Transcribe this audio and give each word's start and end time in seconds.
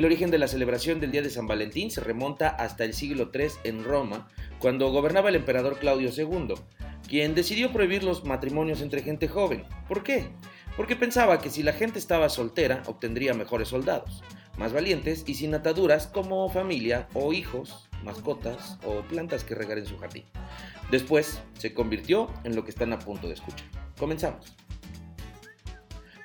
El 0.00 0.06
origen 0.06 0.30
de 0.30 0.38
la 0.38 0.48
celebración 0.48 0.98
del 0.98 1.12
Día 1.12 1.20
de 1.20 1.28
San 1.28 1.46
Valentín 1.46 1.90
se 1.90 2.00
remonta 2.00 2.48
hasta 2.48 2.84
el 2.84 2.94
siglo 2.94 3.30
III 3.34 3.50
en 3.64 3.84
Roma, 3.84 4.28
cuando 4.58 4.90
gobernaba 4.90 5.28
el 5.28 5.34
emperador 5.34 5.78
Claudio 5.78 6.08
II, 6.08 6.54
quien 7.06 7.34
decidió 7.34 7.70
prohibir 7.70 8.02
los 8.02 8.24
matrimonios 8.24 8.80
entre 8.80 9.02
gente 9.02 9.28
joven. 9.28 9.64
¿Por 9.86 10.02
qué? 10.02 10.30
Porque 10.74 10.96
pensaba 10.96 11.38
que 11.38 11.50
si 11.50 11.62
la 11.62 11.74
gente 11.74 11.98
estaba 11.98 12.30
soltera, 12.30 12.82
obtendría 12.86 13.34
mejores 13.34 13.68
soldados, 13.68 14.22
más 14.56 14.72
valientes 14.72 15.22
y 15.26 15.34
sin 15.34 15.54
ataduras 15.54 16.06
como 16.06 16.48
familia 16.48 17.06
o 17.12 17.34
hijos, 17.34 17.90
mascotas 18.02 18.78
o 18.86 19.02
plantas 19.02 19.44
que 19.44 19.54
regar 19.54 19.76
en 19.76 19.84
su 19.84 19.98
jardín. 19.98 20.24
Después 20.90 21.42
se 21.58 21.74
convirtió 21.74 22.32
en 22.44 22.56
lo 22.56 22.64
que 22.64 22.70
están 22.70 22.94
a 22.94 22.98
punto 22.98 23.26
de 23.26 23.34
escuchar. 23.34 23.68
Comenzamos. 23.98 24.56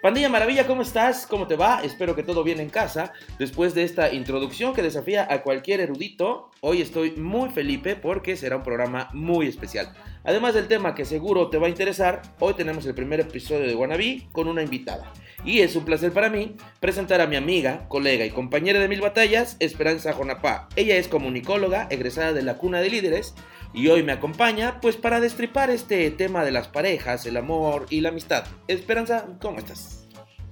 Pandilla 0.05 0.29
Maravilla, 0.29 0.67
¿cómo 0.67 0.83
estás? 0.83 1.25
¿Cómo 1.25 1.47
te 1.47 1.55
va? 1.55 1.81
Espero 1.83 2.15
que 2.15 2.21
todo 2.21 2.43
bien 2.43 2.59
en 2.59 2.69
casa. 2.69 3.11
Después 3.39 3.73
de 3.73 3.81
esta 3.81 4.13
introducción 4.13 4.75
que 4.75 4.83
desafía 4.83 5.25
a 5.27 5.41
cualquier 5.41 5.79
erudito, 5.79 6.51
hoy 6.61 6.79
estoy 6.83 7.13
muy 7.13 7.49
Felipe 7.49 7.95
porque 7.95 8.37
será 8.37 8.57
un 8.57 8.61
programa 8.61 9.09
muy 9.13 9.47
especial. 9.47 9.91
Además 10.23 10.53
del 10.53 10.67
tema 10.67 10.93
que 10.93 11.05
seguro 11.05 11.49
te 11.49 11.57
va 11.57 11.65
a 11.65 11.71
interesar, 11.71 12.21
hoy 12.39 12.53
tenemos 12.53 12.85
el 12.85 12.93
primer 12.93 13.19
episodio 13.19 13.67
de 13.67 13.73
Wannabe 13.73 14.27
con 14.31 14.47
una 14.47 14.61
invitada. 14.61 15.11
Y 15.43 15.61
es 15.61 15.75
un 15.75 15.85
placer 15.85 16.11
para 16.11 16.29
mí 16.29 16.55
presentar 16.79 17.19
a 17.21 17.27
mi 17.27 17.35
amiga, 17.35 17.87
colega 17.87 18.25
y 18.25 18.31
compañera 18.31 18.79
de 18.79 18.87
mil 18.87 19.01
batallas, 19.01 19.57
Esperanza 19.59 20.13
Jonapá. 20.13 20.69
Ella 20.75 20.97
es 20.97 21.07
comunicóloga, 21.07 21.87
egresada 21.89 22.33
de 22.33 22.43
la 22.43 22.57
Cuna 22.57 22.79
de 22.79 22.89
Líderes, 22.89 23.35
y 23.73 23.89
hoy 23.89 24.03
me 24.03 24.13
acompaña 24.13 24.79
pues 24.81 24.95
para 24.95 25.19
destripar 25.19 25.69
este 25.69 26.09
tema 26.09 26.45
de 26.45 26.51
las 26.51 26.67
parejas, 26.67 27.25
el 27.25 27.37
amor 27.37 27.85
y 27.89 28.01
la 28.01 28.09
amistad. 28.09 28.45
Esperanza, 28.67 29.27
¿cómo 29.39 29.59
estás? 29.59 30.04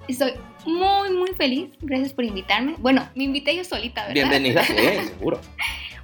Estoy 0.08 0.34
muy, 0.66 1.12
muy 1.12 1.30
feliz. 1.32 1.72
Gracias 1.82 2.14
por 2.14 2.26
invitarme. 2.26 2.76
Bueno, 2.80 3.08
me 3.16 3.24
invité 3.24 3.56
yo 3.56 3.64
solita, 3.64 4.02
¿verdad? 4.08 4.14
Bienvenida, 4.14 4.64
sí, 4.66 4.74
seguro. 5.08 5.40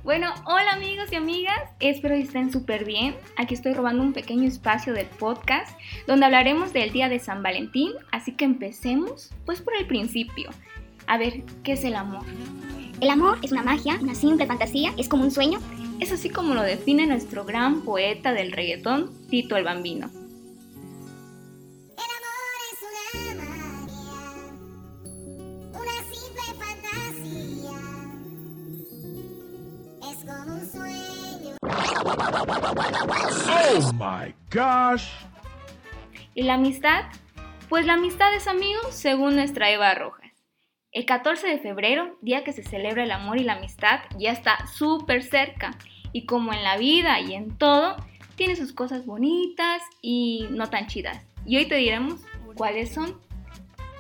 Bueno, 0.04 0.34
hola 0.46 0.72
amigos 0.72 1.12
y 1.12 1.16
amigas, 1.16 1.60
espero 1.82 2.16
que 2.16 2.22
estén 2.22 2.52
súper 2.52 2.86
bien. 2.86 3.16
Aquí 3.36 3.54
estoy 3.54 3.74
robando 3.74 4.02
un 4.02 4.14
pequeño 4.14 4.48
espacio 4.48 4.94
del 4.94 5.08
podcast 5.08 5.78
donde 6.08 6.26
hablaremos 6.26 6.72
del 6.72 6.92
Día 6.92 7.10
de 7.10 7.20
San 7.20 7.44
Valentín, 7.44 7.92
así 8.12 8.32
que 8.32 8.46
empecemos 8.46 9.32
pues 9.46 9.62
por 9.62 9.76
el 9.76 9.86
principio. 9.86 10.50
A 11.06 11.18
ver, 11.18 11.44
¿qué 11.64 11.74
es 11.74 11.84
el 11.84 11.96
amor? 11.96 12.26
El 13.02 13.10
amor 13.10 13.40
es 13.42 13.52
una 13.52 13.64
magia, 13.64 13.98
una 14.02 14.16
simple 14.16 14.46
fantasía, 14.46 14.94
es 14.98 15.10
como 15.10 15.24
un 15.24 15.32
sueño 15.32 15.60
es 16.00 16.14
así 16.14 16.30
como 16.30 16.54
lo 16.54 16.62
define 16.62 17.06
nuestro 17.08 17.44
gran 17.44 17.82
poeta 17.82 18.32
del 18.32 18.54
reggaetón, 18.54 19.12
Tito 19.30 19.58
el 19.58 19.66
Bambino. 19.66 20.10
Oh 33.72 33.94
my 33.94 34.34
gosh. 34.52 35.10
¿Y 36.34 36.44
la 36.44 36.56
amistad? 36.56 37.06
Pues 37.70 37.86
la 37.86 37.94
amistad 37.94 38.34
es 38.34 38.48
amigos 38.48 38.94
según 38.96 39.36
nuestra 39.36 39.70
Eva 39.70 39.94
Rojas. 39.94 40.32
El 40.92 41.06
14 41.06 41.48
de 41.48 41.60
febrero, 41.60 42.18
día 42.22 42.44
que 42.44 42.52
se 42.52 42.64
celebra 42.64 43.04
el 43.04 43.12
amor 43.12 43.38
y 43.38 43.44
la 43.44 43.54
amistad, 43.54 44.00
ya 44.18 44.32
está 44.32 44.66
súper 44.68 45.22
cerca. 45.22 45.78
Y 46.14 46.26
como 46.26 46.52
en 46.52 46.64
la 46.64 46.78
vida 46.78 47.20
y 47.20 47.36
en 47.36 47.58
todo, 47.58 47.96
tiene 48.36 48.56
sus 48.56 48.74
cosas 48.74 49.06
bonitas 49.06 49.84
y 50.02 50.48
no 50.50 50.70
tan 50.70 50.88
chidas. 50.88 51.24
Y 51.46 51.58
hoy 51.58 51.68
te 51.68 51.76
diremos 51.76 52.22
cuáles 52.56 52.94
son. 52.94 53.20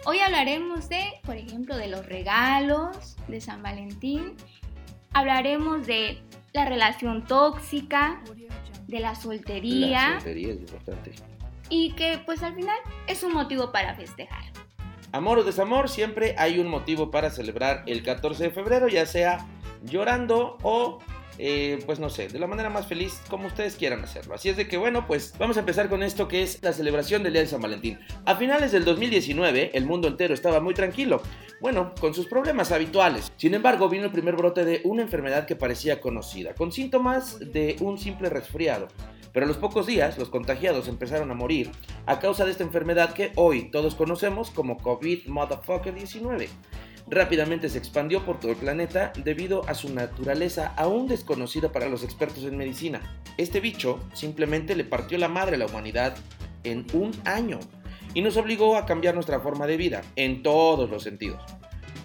Hoy 0.06 0.19
hablaremos 0.19 0.89
de, 0.89 1.03
por 1.23 1.35
ejemplo, 1.35 1.78
de 1.78 1.89
los 1.89 2.06
regalos 2.06 3.18
de 3.28 3.39
San 3.41 3.62
Valentín. 3.62 4.35
Hablaremos 5.13 5.87
de 5.87 6.21
la 6.53 6.65
relación 6.65 7.25
tóxica, 7.25 8.21
de 8.87 8.99
la 8.99 9.15
soltería. 9.15 10.09
La 10.09 10.15
soltería 10.15 10.53
es 10.53 10.59
importante. 10.59 11.11
Y 11.69 11.93
que 11.93 12.21
pues 12.25 12.41
al 12.43 12.55
final 12.55 12.77
es 13.07 13.23
un 13.23 13.33
motivo 13.33 13.71
para 13.71 13.95
festejar. 13.95 14.43
Amor 15.11 15.39
o 15.39 15.43
desamor, 15.43 15.89
siempre 15.89 16.35
hay 16.37 16.59
un 16.59 16.67
motivo 16.67 17.09
para 17.09 17.31
celebrar 17.31 17.83
el 17.87 18.03
14 18.03 18.45
de 18.45 18.51
febrero, 18.51 18.87
ya 18.87 19.05
sea 19.05 19.45
llorando 19.83 20.57
o 20.61 20.99
eh, 21.41 21.79
pues 21.85 22.00
no 22.00 22.09
sé, 22.09 22.27
de 22.27 22.38
la 22.38 22.47
manera 22.47 22.69
más 22.69 22.85
feliz 22.85 23.22
como 23.29 23.47
ustedes 23.47 23.77
quieran 23.77 24.03
hacerlo. 24.03 24.35
Así 24.35 24.50
es 24.50 24.57
de 24.57 24.67
que 24.67 24.77
bueno, 24.77 25.07
pues 25.07 25.33
vamos 25.39 25.55
a 25.55 25.61
empezar 25.61 25.88
con 25.88 26.03
esto 26.03 26.27
que 26.27 26.44
es 26.44 26.61
la 26.61 26.73
celebración 26.73 27.23
del 27.23 27.31
Día 27.31 27.44
de 27.44 27.47
San 27.47 27.61
Valentín. 27.61 27.97
A 28.25 28.35
finales 28.35 28.73
del 28.73 28.83
2019 28.83 29.72
el 29.73 29.85
mundo 29.85 30.09
entero 30.09 30.33
estaba 30.33 30.59
muy 30.59 30.73
tranquilo, 30.73 31.22
bueno, 31.61 31.94
con 32.01 32.13
sus 32.13 32.27
problemas 32.27 32.73
habituales. 32.73 33.31
Sin 33.38 33.53
embargo, 33.53 33.88
vino 33.88 34.03
el 34.03 34.11
primer 34.11 34.35
brote 34.35 34.66
de 34.66 34.81
una 34.83 35.01
enfermedad 35.01 35.47
que 35.47 35.55
parecía 35.55 36.01
conocida, 36.01 36.55
con 36.55 36.73
síntomas 36.73 37.39
de 37.39 37.77
un 37.79 37.97
simple 37.97 38.29
resfriado. 38.29 38.89
Pero 39.31 39.45
a 39.45 39.47
los 39.47 39.57
pocos 39.57 39.85
días, 39.85 40.17
los 40.17 40.29
contagiados 40.29 40.88
empezaron 40.88 41.31
a 41.31 41.35
morir 41.35 41.71
a 42.06 42.19
causa 42.19 42.45
de 42.45 42.51
esta 42.51 42.63
enfermedad 42.63 43.13
que 43.13 43.31
hoy 43.35 43.69
todos 43.71 43.95
conocemos 43.95 44.51
como 44.51 44.77
COVID-19. 44.79 46.50
Rápidamente 47.11 47.69
se 47.69 47.79
expandió 47.79 48.23
por 48.23 48.39
todo 48.39 48.51
el 48.51 48.57
planeta 48.57 49.11
debido 49.23 49.67
a 49.67 49.73
su 49.73 49.91
naturaleza 49.91 50.73
aún 50.77 51.07
desconocida 51.07 51.71
para 51.71 51.89
los 51.89 52.03
expertos 52.03 52.43
en 52.43 52.55
medicina. 52.55 53.01
Este 53.37 53.59
bicho 53.59 53.99
simplemente 54.13 54.75
le 54.75 54.83
partió 54.83 55.17
la 55.17 55.27
madre 55.27 55.55
a 55.55 55.59
la 55.59 55.65
humanidad 55.65 56.15
en 56.63 56.85
un 56.93 57.11
año 57.25 57.59
y 58.13 58.21
nos 58.21 58.37
obligó 58.37 58.77
a 58.77 58.85
cambiar 58.85 59.15
nuestra 59.15 59.39
forma 59.39 59.65
de 59.65 59.77
vida 59.77 60.01
en 60.15 60.43
todos 60.43 60.89
los 60.89 61.01
sentidos. 61.01 61.41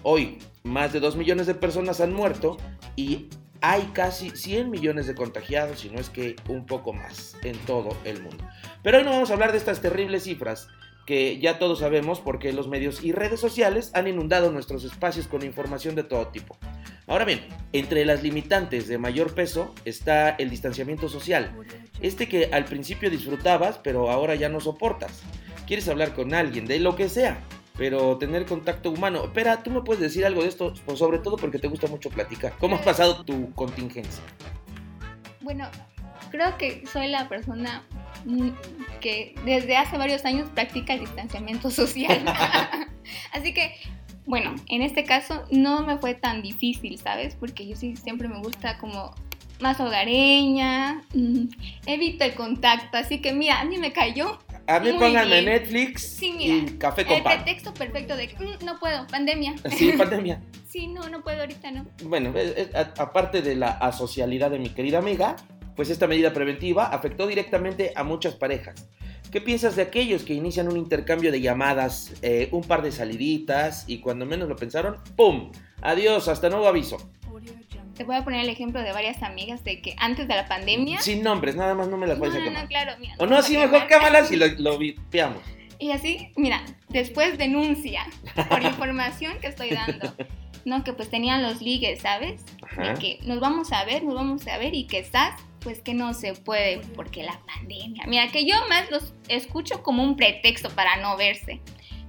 Hoy, 0.01 0.39
más 0.63 0.91
de 0.91 0.99
2 0.99 1.15
millones 1.17 1.45
de 1.45 1.53
personas 1.53 2.01
han 2.01 2.13
muerto 2.13 2.57
y 2.95 3.29
hay 3.61 3.83
casi 3.93 4.31
100 4.31 4.71
millones 4.71 5.05
de 5.07 5.15
contagiados, 5.15 5.79
si 5.79 5.89
no 5.89 5.99
es 5.99 6.09
que 6.09 6.35
un 6.47 6.65
poco 6.65 6.93
más, 6.93 7.37
en 7.43 7.57
todo 7.59 7.95
el 8.05 8.21
mundo. 8.21 8.43
Pero 8.81 8.97
hoy 8.97 9.03
no 9.03 9.11
vamos 9.11 9.29
a 9.29 9.33
hablar 9.33 9.51
de 9.51 9.57
estas 9.59 9.81
terribles 9.81 10.23
cifras 10.23 10.67
que 11.05 11.39
ya 11.39 11.59
todos 11.59 11.79
sabemos 11.79 12.19
porque 12.19 12.51
los 12.51 12.67
medios 12.67 13.03
y 13.03 13.11
redes 13.11 13.39
sociales 13.39 13.91
han 13.93 14.07
inundado 14.07 14.51
nuestros 14.51 14.83
espacios 14.83 15.27
con 15.27 15.43
información 15.43 15.95
de 15.95 16.03
todo 16.03 16.27
tipo. 16.27 16.57
Ahora 17.07 17.25
bien, 17.25 17.41
entre 17.73 18.05
las 18.05 18.23
limitantes 18.23 18.87
de 18.87 18.97
mayor 18.97 19.35
peso 19.35 19.73
está 19.85 20.29
el 20.31 20.49
distanciamiento 20.49 21.07
social, 21.07 21.51
este 22.01 22.27
que 22.27 22.49
al 22.51 22.65
principio 22.65 23.11
disfrutabas 23.11 23.77
pero 23.77 24.09
ahora 24.09 24.35
ya 24.35 24.49
no 24.49 24.59
soportas. 24.59 25.21
Quieres 25.67 25.87
hablar 25.87 26.13
con 26.13 26.33
alguien 26.33 26.65
de 26.65 26.79
lo 26.79 26.95
que 26.95 27.09
sea, 27.09 27.39
pero 27.77 28.17
tener 28.17 28.45
contacto 28.45 28.89
humano. 28.89 29.25
Espera, 29.25 29.61
¿tú 29.63 29.69
me 29.69 29.81
puedes 29.81 30.01
decir 30.01 30.25
algo 30.25 30.41
de 30.41 30.49
esto? 30.49 30.73
Pues 30.85 30.99
sobre 30.99 31.19
todo 31.19 31.37
porque 31.37 31.59
te 31.59 31.67
gusta 31.67 31.87
mucho 31.87 32.09
platicar. 32.09 32.53
¿Cómo 32.59 32.75
has 32.75 32.81
pasado 32.81 33.23
tu 33.23 33.51
contingencia? 33.53 34.23
Bueno, 35.41 35.69
creo 36.31 36.57
que 36.57 36.83
soy 36.91 37.07
la 37.07 37.29
persona 37.29 37.83
que 39.01 39.35
desde 39.45 39.77
hace 39.77 39.97
varios 39.97 40.25
años 40.25 40.49
practica 40.53 40.93
el 40.93 41.01
distanciamiento 41.01 41.69
social. 41.71 42.23
Así 43.31 43.53
que, 43.53 43.75
bueno, 44.25 44.55
en 44.67 44.81
este 44.81 45.03
caso 45.03 45.45
no 45.51 45.83
me 45.83 45.97
fue 45.97 46.15
tan 46.15 46.41
difícil, 46.41 46.97
¿sabes? 46.97 47.35
Porque 47.35 47.67
yo 47.67 47.75
sí 47.75 47.95
siempre 47.95 48.27
me 48.27 48.39
gusta 48.39 48.77
como 48.77 49.13
más 49.59 49.79
hogareña, 49.79 51.03
mm, 51.13 51.47
evito 51.85 52.25
el 52.25 52.33
contacto, 52.33 52.97
así 52.97 53.21
que 53.21 53.33
mira, 53.33 53.61
a 53.61 53.65
mí 53.65 53.77
me 53.77 53.93
cayó 53.93 54.39
a 54.67 54.79
mí 54.79 54.93
pónganme 54.93 55.43
Netflix 55.43 56.21
y 56.21 56.65
café 56.79 57.05
con 57.05 57.17
el 57.17 57.23
pan. 57.23 57.33
El 57.33 57.43
pretexto 57.43 57.73
perfecto 57.73 58.15
de 58.15 58.27
mm, 58.27 58.65
no 58.65 58.79
puedo, 58.79 59.05
pandemia. 59.07 59.55
Sí, 59.71 59.91
pandemia. 59.97 60.41
sí, 60.67 60.87
no, 60.87 61.07
no 61.09 61.21
puedo 61.21 61.41
ahorita, 61.41 61.71
no. 61.71 61.85
Bueno, 62.03 62.33
aparte 62.97 63.41
de 63.41 63.55
la 63.55 63.69
asocialidad 63.69 64.51
de 64.51 64.59
mi 64.59 64.69
querida 64.69 64.99
amiga, 64.99 65.35
pues 65.75 65.89
esta 65.89 66.07
medida 66.07 66.33
preventiva 66.33 66.87
afectó 66.87 67.27
directamente 67.27 67.93
a 67.95 68.03
muchas 68.03 68.35
parejas. 68.35 68.87
¿Qué 69.31 69.41
piensas 69.41 69.75
de 69.75 69.81
aquellos 69.81 70.23
que 70.23 70.33
inician 70.33 70.67
un 70.67 70.77
intercambio 70.77 71.31
de 71.31 71.41
llamadas, 71.41 72.13
eh, 72.21 72.47
un 72.51 72.63
par 72.63 72.81
de 72.81 72.91
saliditas 72.91 73.83
y 73.87 73.99
cuando 73.99 74.25
menos 74.25 74.47
lo 74.47 74.55
pensaron, 74.55 74.97
¡pum! 75.15 75.51
Adiós, 75.81 76.27
hasta 76.27 76.49
nuevo 76.49 76.67
aviso. 76.67 76.97
Te 77.95 78.03
voy 78.03 78.15
a 78.17 78.23
poner 78.23 78.41
el 78.41 78.49
ejemplo 78.49 78.81
de 78.81 78.91
varias 78.91 79.23
amigas 79.23 79.63
de 79.63 79.81
que 79.81 79.95
antes 79.97 80.27
de 80.27 80.35
la 80.35 80.47
pandemia. 80.47 80.99
Sin 80.99 81.23
nombres, 81.23 81.55
nada 81.55 81.75
más 81.75 81.87
no 81.87 81.97
me 81.97 82.07
las 82.07 82.19
voy 82.19 82.29
no, 82.29 82.39
No, 82.39 82.61
no, 82.61 82.67
claro, 82.67 82.93
mira. 82.99 83.15
O 83.19 83.25
no, 83.25 83.37
así 83.37 83.57
mejor 83.57 83.87
cámaras 83.87 84.31
y 84.31 84.35
lo, 84.35 84.47
lo 84.57 84.77
vipeamos. 84.77 85.41
Y 85.79 85.91
así, 85.91 86.31
mira, 86.35 86.63
después 86.89 87.37
denuncia 87.37 88.05
por 88.49 88.63
información 88.63 89.37
que 89.39 89.47
estoy 89.47 89.71
dando. 89.71 90.13
No, 90.65 90.83
que 90.83 90.93
pues 90.93 91.11
tenían 91.11 91.43
los 91.43 91.61
ligues, 91.61 92.01
¿sabes? 92.01 92.43
De 92.75 92.95
que 92.99 93.19
nos 93.21 93.39
vamos 93.39 93.71
a 93.71 93.85
ver, 93.85 94.03
nos 94.03 94.15
vamos 94.15 94.47
a 94.47 94.57
ver 94.57 94.73
y 94.73 94.87
que 94.87 94.97
estás, 94.97 95.39
pues 95.65 95.81
que 95.81 95.95
no 95.95 96.13
se 96.13 96.33
puede 96.33 96.77
porque 96.95 97.23
la 97.23 97.41
pandemia. 97.43 98.05
Mira, 98.05 98.31
que 98.31 98.45
yo 98.45 98.55
más 98.69 98.91
los 98.91 99.15
escucho 99.27 99.81
como 99.81 100.03
un 100.03 100.15
pretexto 100.15 100.69
para 100.69 100.97
no 100.97 101.17
verse. 101.17 101.59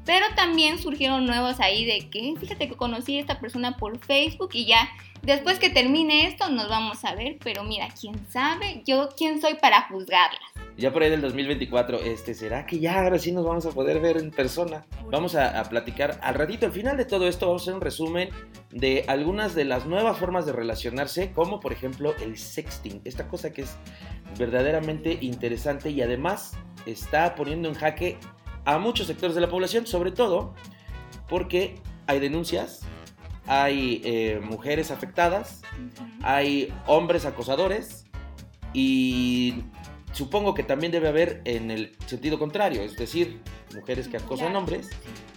Pero 0.06 0.24
también 0.36 0.78
surgieron 0.78 1.26
nuevos 1.26 1.58
ahí 1.58 1.84
de 1.84 2.08
que, 2.08 2.34
fíjate 2.38 2.68
que 2.68 2.76
conocí 2.76 3.18
a 3.18 3.20
esta 3.20 3.40
persona 3.40 3.76
por 3.76 3.98
Facebook 3.98 4.50
y 4.52 4.64
ya, 4.64 4.88
después 5.22 5.58
que 5.58 5.68
termine 5.68 6.28
esto 6.28 6.48
nos 6.48 6.68
vamos 6.68 7.04
a 7.04 7.16
ver, 7.16 7.38
pero 7.42 7.64
mira, 7.64 7.88
quién 8.00 8.14
sabe, 8.30 8.82
yo 8.86 9.08
quién 9.16 9.40
soy 9.40 9.54
para 9.54 9.82
juzgarlas. 9.88 10.40
ya 10.76 10.92
por 10.92 11.02
ahí 11.02 11.10
del 11.10 11.22
2024, 11.22 11.98
este, 12.02 12.34
¿será 12.34 12.66
que 12.66 12.78
ya 12.78 13.02
ahora 13.02 13.18
sí 13.18 13.32
nos 13.32 13.44
vamos 13.44 13.66
a 13.66 13.72
poder 13.72 13.98
ver 13.98 14.16
en 14.18 14.30
persona? 14.30 14.86
Vamos 15.10 15.34
a, 15.34 15.58
a 15.58 15.64
platicar 15.64 16.20
al 16.22 16.34
ratito, 16.36 16.66
al 16.66 16.72
final 16.72 16.96
de 16.96 17.04
todo 17.04 17.26
esto 17.26 17.46
vamos 17.46 17.62
a 17.62 17.64
hacer 17.64 17.74
un 17.74 17.80
resumen 17.80 18.28
de 18.70 19.04
algunas 19.08 19.56
de 19.56 19.64
las 19.64 19.86
nuevas 19.86 20.18
formas 20.18 20.46
de 20.46 20.52
relacionarse, 20.52 21.32
como 21.32 21.58
por 21.58 21.72
ejemplo 21.72 22.14
el 22.22 22.38
sexting, 22.38 23.00
esta 23.04 23.26
cosa 23.26 23.52
que 23.52 23.62
es 23.62 23.76
verdaderamente 24.38 25.18
interesante 25.20 25.90
y 25.90 26.00
además 26.00 26.52
está 26.84 27.34
poniendo 27.34 27.68
en 27.68 27.74
jaque 27.74 28.18
a 28.66 28.78
muchos 28.78 29.06
sectores 29.06 29.34
de 29.34 29.40
la 29.40 29.48
población, 29.48 29.86
sobre 29.86 30.10
todo 30.10 30.54
porque 31.28 31.76
hay 32.06 32.20
denuncias, 32.20 32.82
hay 33.46 34.02
eh, 34.04 34.40
mujeres 34.42 34.90
afectadas, 34.90 35.62
hay 36.22 36.72
hombres 36.86 37.24
acosadores 37.24 38.04
y 38.74 39.62
supongo 40.16 40.54
que 40.54 40.62
también 40.62 40.92
debe 40.92 41.08
haber 41.08 41.42
en 41.44 41.70
el 41.70 41.94
sentido 42.06 42.38
contrario, 42.38 42.80
es 42.80 42.96
decir, 42.96 43.38
mujeres 43.74 44.08
que 44.08 44.16
acosan 44.16 44.46
Claro. 44.46 44.60
hombres. 44.60 44.88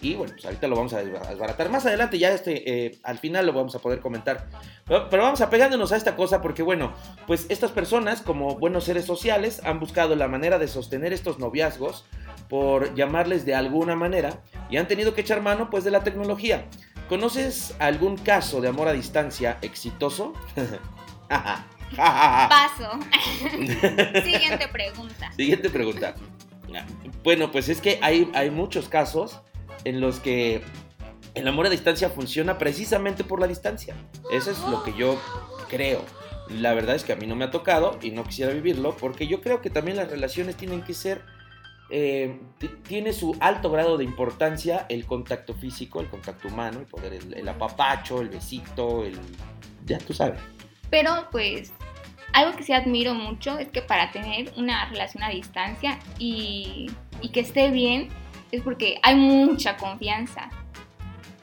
Y 0.01 0.15
bueno, 0.15 0.31
pues 0.33 0.45
ahorita 0.45 0.69
lo 0.69 0.77
vamos 0.77 0.93
a 0.93 1.03
desbaratar. 1.03 1.69
Más 1.69 1.85
adelante, 1.85 2.17
ya 2.17 2.31
este, 2.31 2.85
eh, 2.85 2.97
al 3.03 3.17
final 3.17 3.45
lo 3.45 3.51
vamos 3.51 3.75
a 3.75 3.79
poder 3.79 3.99
comentar. 3.99 4.47
Pero, 4.85 5.09
pero 5.09 5.23
vamos 5.23 5.41
apegándonos 5.41 5.91
a 5.91 5.97
esta 5.97 6.15
cosa 6.15 6.41
porque, 6.41 6.63
bueno, 6.63 6.93
pues 7.27 7.45
estas 7.49 7.71
personas, 7.71 8.21
como 8.21 8.57
buenos 8.57 8.85
seres 8.85 9.03
sociales, 9.03 9.61
han 9.65 9.81
buscado 9.81 10.15
la 10.15 10.29
manera 10.29 10.57
de 10.59 10.69
sostener 10.69 11.11
estos 11.11 11.39
noviazgos, 11.39 12.05
por 12.47 12.95
llamarles 12.95 13.45
de 13.45 13.55
alguna 13.55 13.97
manera, 13.97 14.41
y 14.69 14.77
han 14.77 14.87
tenido 14.87 15.13
que 15.13 15.21
echar 15.21 15.41
mano, 15.41 15.69
pues, 15.69 15.83
de 15.83 15.91
la 15.91 16.05
tecnología. 16.05 16.65
¿Conoces 17.09 17.75
algún 17.79 18.15
caso 18.17 18.61
de 18.61 18.69
amor 18.69 18.87
a 18.87 18.93
distancia 18.93 19.57
exitoso? 19.61 20.31
Paso. 21.95 22.99
Siguiente 24.23 24.67
pregunta. 24.71 25.31
Siguiente 25.35 25.69
pregunta. 25.69 26.15
Bueno, 27.23 27.51
pues 27.51 27.69
es 27.69 27.81
que 27.81 27.99
hay, 28.01 28.29
hay 28.33 28.51
muchos 28.51 28.89
casos 28.89 29.41
en 29.83 29.99
los 30.01 30.19
que 30.19 30.61
el 31.35 31.47
amor 31.47 31.65
a 31.67 31.69
distancia 31.69 32.09
funciona 32.09 32.57
precisamente 32.57 33.23
por 33.23 33.39
la 33.39 33.47
distancia. 33.47 33.95
Eso 34.31 34.51
es 34.51 34.59
lo 34.59 34.83
que 34.83 34.93
yo 34.93 35.19
creo. 35.69 36.03
La 36.49 36.73
verdad 36.73 36.95
es 36.95 37.03
que 37.03 37.13
a 37.13 37.15
mí 37.15 37.27
no 37.27 37.35
me 37.35 37.45
ha 37.45 37.51
tocado 37.51 37.99
y 38.01 38.11
no 38.11 38.23
quisiera 38.23 38.51
vivirlo 38.53 38.95
porque 38.97 39.27
yo 39.27 39.41
creo 39.41 39.61
que 39.61 39.69
también 39.69 39.97
las 39.97 40.09
relaciones 40.09 40.55
tienen 40.55 40.81
que 40.81 40.93
ser... 40.93 41.21
eh, 41.91 42.39
tiene 42.87 43.13
su 43.13 43.35
alto 43.39 43.69
grado 43.71 43.97
de 43.97 44.03
importancia 44.03 44.85
el 44.89 45.05
contacto 45.05 45.53
físico, 45.53 46.01
el 46.01 46.07
contacto 46.07 46.47
humano, 46.47 46.79
el 46.79 46.85
poder, 46.85 47.13
el, 47.13 47.33
el 47.33 47.47
apapacho, 47.49 48.21
el 48.21 48.29
besito, 48.29 49.03
el... 49.03 49.17
Ya 49.85 49.97
tú 49.99 50.13
sabes. 50.13 50.39
Pero 50.89 51.27
pues 51.31 51.71
algo 52.33 52.55
que 52.55 52.63
sí 52.63 52.73
admiro 52.73 53.13
mucho 53.13 53.57
es 53.57 53.69
que 53.69 53.81
para 53.81 54.11
tener 54.11 54.51
una 54.57 54.85
relación 54.89 55.23
a 55.23 55.29
distancia 55.29 55.99
y, 56.17 56.89
y 57.21 57.29
que 57.29 57.39
esté 57.41 57.69
bien 57.71 58.09
es 58.51 58.61
porque 58.61 58.99
hay 59.03 59.15
mucha 59.15 59.77
confianza. 59.77 60.49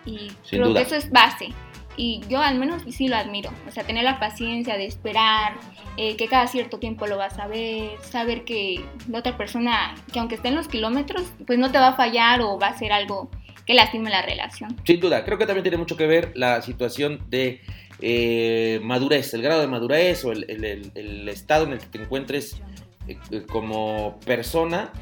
Y 0.05 0.29
Sin 0.43 0.59
creo 0.61 0.69
duda. 0.69 0.81
que 0.81 0.87
eso 0.87 0.97
es 0.97 1.11
base. 1.11 1.49
Y 1.97 2.21
yo 2.29 2.41
al 2.41 2.57
menos 2.59 2.83
sí 2.91 3.09
lo 3.09 3.17
admiro. 3.17 3.51
O 3.67 3.71
sea, 3.71 3.85
tener 3.85 4.05
la 4.05 4.21
paciencia 4.21 4.77
de 4.77 4.85
esperar, 4.87 5.55
eh, 5.97 6.17
que 6.17 6.29
cada 6.29 6.47
cierto 6.47 6.79
tiempo 6.79 7.07
lo 7.07 7.17
vas 7.17 7.39
a 7.39 7.47
ver, 7.47 7.93
saber 8.03 8.45
que 8.45 8.85
la 9.09 9.19
otra 9.21 9.37
persona, 9.37 9.95
que 10.13 10.19
aunque 10.19 10.35
esté 10.35 10.49
en 10.49 10.57
los 10.57 10.69
kilómetros, 10.69 11.23
pues 11.47 11.59
no 11.59 11.73
te 11.73 11.79
va 11.79 11.89
a 11.89 11.95
fallar 11.95 12.43
o 12.43 12.59
va 12.59 12.69
a 12.69 12.71
hacer 12.71 12.93
algo 12.93 13.31
que 13.65 13.75
lastime 13.75 14.11
la 14.11 14.23
relación. 14.23 14.77
Sin 14.85 15.01
duda, 15.01 15.25
creo 15.25 15.39
que 15.39 15.47
también 15.47 15.63
tiene 15.65 15.79
mucho 15.79 15.97
que 15.97 16.07
ver 16.07 16.33
la 16.35 16.61
situación 16.63 17.21
de 17.31 17.63
eh, 18.01 18.81
madurez, 18.83 19.33
el 19.35 19.43
grado 19.43 19.61
de 19.61 19.67
madurez 19.69 20.25
o 20.25 20.33
el, 20.33 20.45
el- 20.51 21.29
estado 21.29 21.65
en 21.67 21.73
el 21.73 21.79
que 21.79 21.87
te 21.87 21.99
encuentres 22.03 22.61
eh, 23.09 23.17
eh, 23.31 23.43
como 23.49 24.19
persona 24.25 24.93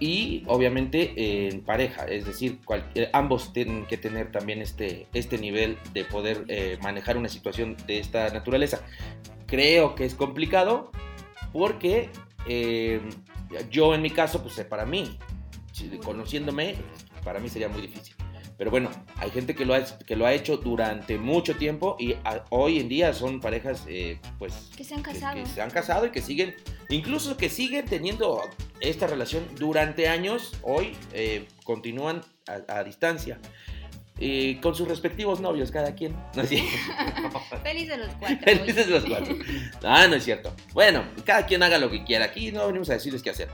y 0.00 0.42
obviamente 0.46 1.12
eh, 1.16 1.48
en 1.52 1.60
pareja, 1.62 2.04
es 2.06 2.26
decir, 2.26 2.58
cual- 2.64 2.84
ambos 3.12 3.52
tienen 3.52 3.86
que 3.86 3.96
tener 3.96 4.32
también 4.32 4.60
este, 4.62 5.06
este 5.14 5.38
nivel 5.38 5.78
de 5.92 6.04
poder 6.04 6.44
manejar 6.82 7.16
una 7.16 7.28
situación 7.28 7.76
de 7.86 7.98
esta 8.00 8.28
naturaleza. 8.30 8.82
Creo 9.46 9.94
que 9.94 10.04
es 10.04 10.14
complicado 10.14 10.90
porque 11.52 12.10
yo 13.70 13.94
en 13.94 14.02
mi 14.02 14.10
caso, 14.10 14.42
pues 14.42 14.54
para 14.66 14.84
mí, 14.84 15.16
conociéndome, 16.02 16.74
para 17.24 17.38
mí 17.38 17.48
sería 17.48 17.68
muy 17.68 17.80
difícil. 17.82 18.14
Pero 18.56 18.70
bueno, 18.70 18.90
hay 19.16 19.30
gente 19.30 19.54
que 19.54 19.64
lo 19.64 19.74
ha, 19.74 19.84
que 19.84 20.14
lo 20.16 20.26
ha 20.26 20.32
hecho 20.32 20.56
durante 20.58 21.18
mucho 21.18 21.56
tiempo 21.56 21.96
y 21.98 22.12
a- 22.24 22.44
hoy 22.50 22.78
en 22.78 22.88
día 22.88 23.12
son 23.12 23.40
parejas, 23.40 23.84
eh, 23.88 24.20
pues, 24.38 24.70
Que 24.76 24.84
se 24.84 24.94
han 24.94 25.02
que- 25.02 25.12
casado. 25.12 25.34
que 25.42 25.46
se 25.46 25.60
han 25.62 25.70
casado 25.70 26.06
y 26.06 26.10
que 26.10 26.22
siguen, 26.22 26.54
incluso 26.88 27.36
que 27.36 27.50
siguen 27.50 27.84
teniendo 27.86 28.40
esta 28.80 29.06
relación 29.08 29.44
durante 29.58 30.08
años, 30.08 30.52
hoy 30.62 30.96
eh, 31.12 31.46
continúan 31.64 32.20
a, 32.46 32.78
a 32.78 32.84
distancia. 32.84 33.38
Y 34.16 34.56
con 34.56 34.76
sus 34.76 34.86
respectivos 34.86 35.40
novios, 35.40 35.72
cada 35.72 35.96
quien. 35.96 36.14
No 36.36 36.42
es 36.42 36.48
cierto. 36.50 36.70
Feliz 37.64 37.88
de 37.88 37.96
los 37.96 38.14
cuatro. 38.14 38.38
Felices 38.44 38.86
los 38.88 39.04
cuatro. 39.06 39.36
Ah, 39.82 40.06
no 40.06 40.14
es 40.14 40.22
cierto. 40.24 40.54
Bueno, 40.72 41.04
cada 41.24 41.44
quien 41.46 41.64
haga 41.64 41.78
lo 41.78 41.90
que 41.90 42.04
quiera. 42.04 42.26
Aquí 42.26 42.52
no 42.52 42.64
venimos 42.68 42.88
a 42.90 42.92
decirles 42.92 43.24
qué 43.24 43.30
hacer. 43.30 43.48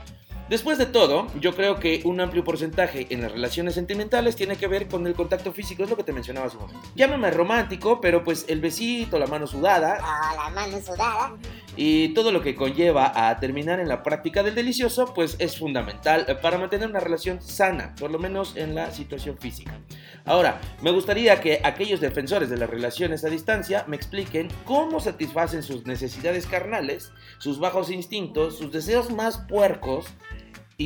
Después 0.51 0.77
de 0.77 0.85
todo, 0.85 1.27
yo 1.39 1.55
creo 1.55 1.79
que 1.79 2.01
un 2.03 2.19
amplio 2.19 2.43
porcentaje 2.43 3.07
en 3.09 3.21
las 3.21 3.31
relaciones 3.31 3.73
sentimentales 3.73 4.35
tiene 4.35 4.57
que 4.57 4.67
ver 4.67 4.89
con 4.89 5.07
el 5.07 5.13
contacto 5.13 5.53
físico, 5.53 5.85
es 5.85 5.89
lo 5.89 5.95
que 5.95 6.03
te 6.03 6.11
mencionaba 6.11 6.47
hace 6.47 6.57
un 6.57 6.63
momento. 6.63 6.89
Llámame 6.93 7.31
romántico, 7.31 8.01
pero 8.01 8.21
pues 8.21 8.43
el 8.49 8.59
besito, 8.59 9.17
la 9.17 9.27
mano 9.27 9.47
sudada 9.47 9.97
Ah, 10.01 10.33
la 10.35 10.49
mano 10.49 10.77
sudada. 10.81 11.37
y 11.77 12.09
todo 12.09 12.33
lo 12.33 12.41
que 12.41 12.53
conlleva 12.53 13.29
a 13.29 13.39
terminar 13.39 13.79
en 13.79 13.87
la 13.87 14.03
práctica 14.03 14.43
del 14.43 14.53
delicioso, 14.53 15.13
pues 15.13 15.37
es 15.39 15.57
fundamental 15.57 16.25
para 16.41 16.57
mantener 16.57 16.89
una 16.89 16.99
relación 16.99 17.41
sana, 17.41 17.95
por 17.97 18.11
lo 18.11 18.19
menos 18.19 18.57
en 18.57 18.75
la 18.75 18.91
situación 18.91 19.37
física. 19.37 19.79
Ahora, 20.25 20.59
me 20.81 20.91
gustaría 20.91 21.39
que 21.39 21.61
aquellos 21.63 22.01
defensores 22.01 22.49
de 22.49 22.57
las 22.57 22.69
relaciones 22.69 23.23
a 23.23 23.29
distancia 23.29 23.85
me 23.87 23.95
expliquen 23.95 24.49
cómo 24.65 24.99
satisfacen 24.99 25.63
sus 25.63 25.85
necesidades 25.85 26.45
carnales, 26.45 27.13
sus 27.39 27.57
bajos 27.57 27.89
instintos, 27.89 28.57
sus 28.57 28.73
deseos 28.73 29.11
más 29.11 29.37
puercos 29.47 30.07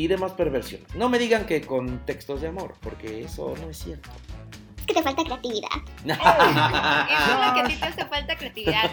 y 0.03 0.07
demás 0.07 0.33
perversiones. 0.33 0.94
No 0.95 1.09
me 1.09 1.18
digan 1.18 1.45
que 1.45 1.62
con 1.62 2.06
textos 2.06 2.42
de 2.42 2.50
amor, 2.50 2.75
porque 2.81 3.21
eso 3.21 3.56
no 3.62 3.69
es 3.69 3.77
cierto. 3.77 4.09
Es 4.77 4.86
que 4.86 4.94
te 4.94 5.01
falta 5.01 5.24
creatividad. 5.24 5.69
Eso 6.06 6.13
es 6.13 7.47
lo 7.47 7.53
que 7.53 7.59
a 7.62 7.65
ti 7.68 7.75
te 7.75 7.86
hace 7.86 8.06
falta 8.06 8.36
creatividad. 8.36 8.92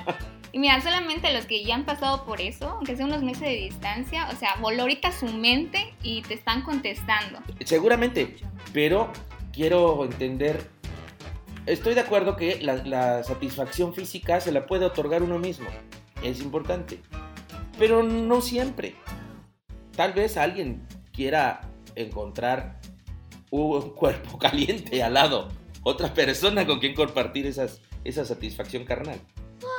Y 0.53 0.59
mira, 0.59 0.81
solamente 0.81 1.33
los 1.33 1.47
que 1.47 1.65
ya 1.65 1.75
han 1.75 1.85
pasado 1.85 2.25
por 2.25 2.41
eso, 2.41 2.69
aunque 2.69 2.95
sea 2.97 3.07
unos 3.07 3.23
meses 3.23 3.43
de 3.43 3.57
distancia, 3.57 4.29
o 4.31 4.37
sea, 4.37 4.55
voló 4.61 4.83
ahorita 4.83 5.11
su 5.11 5.27
mente 5.27 5.95
y 6.03 6.23
te 6.23 6.35
están 6.35 6.63
contestando. 6.63 7.41
Seguramente, 7.65 8.37
pero 8.73 9.11
quiero 9.53 10.05
entender. 10.05 10.67
Estoy 11.67 11.95
de 11.95 12.01
acuerdo 12.01 12.37
que 12.37 12.61
la, 12.61 12.77
la 12.77 13.25
satisfacción 13.25 13.95
física 13.95 14.41
se 14.41 14.53
la 14.53 14.67
puede 14.67 14.85
otorgar 14.85 15.23
uno 15.23 15.39
mismo. 15.39 15.69
Es 16.23 16.41
importante. 16.41 17.01
Pero 17.79 18.03
no 18.03 18.41
siempre. 18.41 18.95
Tal 19.97 20.13
vez 20.13 20.37
alguien 20.37 20.87
quiera 21.13 21.69
encontrar 21.95 22.81
un 23.51 23.91
cuerpo 23.95 24.39
caliente 24.39 25.03
al 25.03 25.15
lado. 25.15 25.49
Otra 25.83 26.15
persona 26.15 26.67
con 26.67 26.79
quien 26.79 26.95
compartir 26.95 27.47
esas, 27.47 27.81
esa 28.05 28.25
satisfacción 28.25 28.85
carnal. 28.85 29.21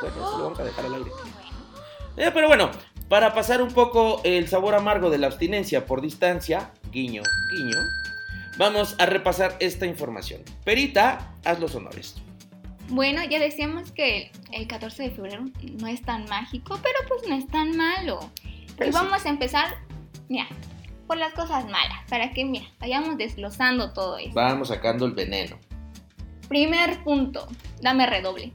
Bueno, 0.01 0.15
eso 0.15 0.37
lo 0.37 0.43
vamos 0.45 0.59
a 0.59 0.63
dejar 0.65 0.85
al 0.85 0.95
aire. 0.95 1.11
Eh, 2.17 2.29
pero 2.33 2.47
bueno, 2.47 2.69
para 3.09 3.33
pasar 3.33 3.61
un 3.61 3.73
poco 3.73 4.21
el 4.23 4.47
sabor 4.47 4.75
amargo 4.75 5.09
de 5.09 5.17
la 5.17 5.27
abstinencia 5.27 5.85
por 5.85 6.01
distancia, 6.01 6.71
guiño, 6.91 7.23
guiño, 7.51 7.77
vamos 8.57 8.95
a 8.99 9.05
repasar 9.05 9.55
esta 9.59 9.85
información. 9.85 10.41
Perita, 10.63 11.33
haz 11.43 11.59
los 11.59 11.75
honores. 11.75 12.15
Bueno, 12.89 13.23
ya 13.23 13.39
decíamos 13.39 13.91
que 13.91 14.31
el, 14.51 14.61
el 14.61 14.67
14 14.67 15.03
de 15.03 15.11
febrero 15.11 15.45
no 15.79 15.87
es 15.87 16.01
tan 16.01 16.25
mágico, 16.25 16.79
pero 16.83 16.99
pues 17.07 17.27
no 17.27 17.35
es 17.35 17.47
tan 17.47 17.75
malo. 17.75 18.31
Y 18.79 18.85
sí. 18.85 18.91
vamos 18.91 19.25
a 19.25 19.29
empezar, 19.29 19.77
mira, 20.29 20.47
por 21.07 21.17
las 21.17 21.33
cosas 21.33 21.65
malas, 21.65 21.99
para 22.09 22.31
que, 22.31 22.45
mira, 22.45 22.65
vayamos 22.79 23.17
desglosando 23.17 23.93
todo 23.93 24.17
eso. 24.17 24.33
Vamos 24.33 24.69
sacando 24.69 25.05
el 25.05 25.13
veneno. 25.13 25.57
Primer 26.47 27.03
punto, 27.03 27.47
dame 27.81 28.05
redoble. 28.05 28.53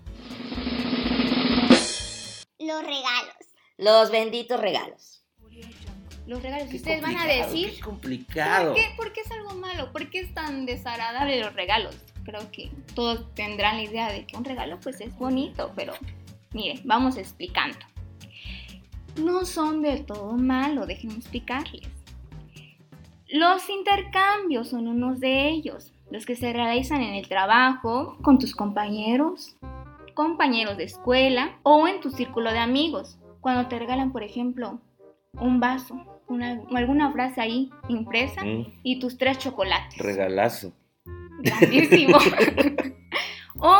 Los 2.58 2.82
regalos. 2.82 3.34
Los 3.76 4.10
benditos 4.10 4.60
regalos. 4.60 5.22
Los 6.26 6.42
regalos, 6.42 6.68
Qué 6.68 6.76
ustedes 6.76 7.00
van 7.00 7.16
a 7.16 7.24
decir, 7.24 7.74
Qué 7.74 7.80
complicado. 7.80 8.74
¿Por 8.74 8.74
qué, 8.74 8.90
por 8.96 9.12
qué 9.12 9.20
es 9.22 9.30
algo 9.30 9.54
malo? 9.54 9.92
¿Por 9.92 10.10
qué 10.10 10.20
es 10.20 10.34
tan 10.34 10.66
desagradable 10.66 11.40
los 11.40 11.54
regalos? 11.54 11.96
Creo 12.24 12.50
que 12.50 12.70
todos 12.94 13.34
tendrán 13.34 13.78
la 13.78 13.84
idea 13.84 14.12
de 14.12 14.26
que 14.26 14.36
un 14.36 14.44
regalo 14.44 14.78
pues 14.78 15.00
es 15.00 15.16
bonito, 15.16 15.72
pero 15.74 15.94
mire, 16.52 16.80
vamos 16.84 17.16
explicando. 17.16 17.78
No 19.22 19.44
son 19.44 19.82
del 19.82 20.04
todo 20.06 20.32
malo, 20.36 20.86
déjenme 20.86 21.16
explicarles. 21.16 21.88
Los 23.30 23.68
intercambios 23.68 24.68
son 24.68 24.88
unos 24.88 25.20
de 25.20 25.48
ellos, 25.50 25.92
los 26.10 26.24
que 26.24 26.34
se 26.36 26.52
realizan 26.52 27.02
en 27.02 27.14
el 27.14 27.28
trabajo, 27.28 28.16
con 28.22 28.38
tus 28.38 28.54
compañeros, 28.54 29.56
compañeros 30.14 30.76
de 30.78 30.84
escuela 30.84 31.58
o 31.62 31.86
en 31.86 32.00
tu 32.00 32.10
círculo 32.10 32.50
de 32.52 32.58
amigos. 32.58 33.18
Cuando 33.40 33.68
te 33.68 33.78
regalan, 33.78 34.12
por 34.12 34.22
ejemplo, 34.22 34.80
un 35.40 35.60
vaso 35.60 35.94
una- 36.30 36.60
alguna 36.74 37.10
frase 37.12 37.40
ahí 37.40 37.70
impresa 37.88 38.44
Mm, 38.44 38.66
y 38.82 38.98
tus 39.00 39.16
tres 39.16 39.38
chocolates. 39.38 39.98
regalazo. 39.98 40.72
Grandísimo. 41.40 42.18
o 43.60 43.78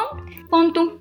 pon 0.49 0.73
tú 0.73 1.01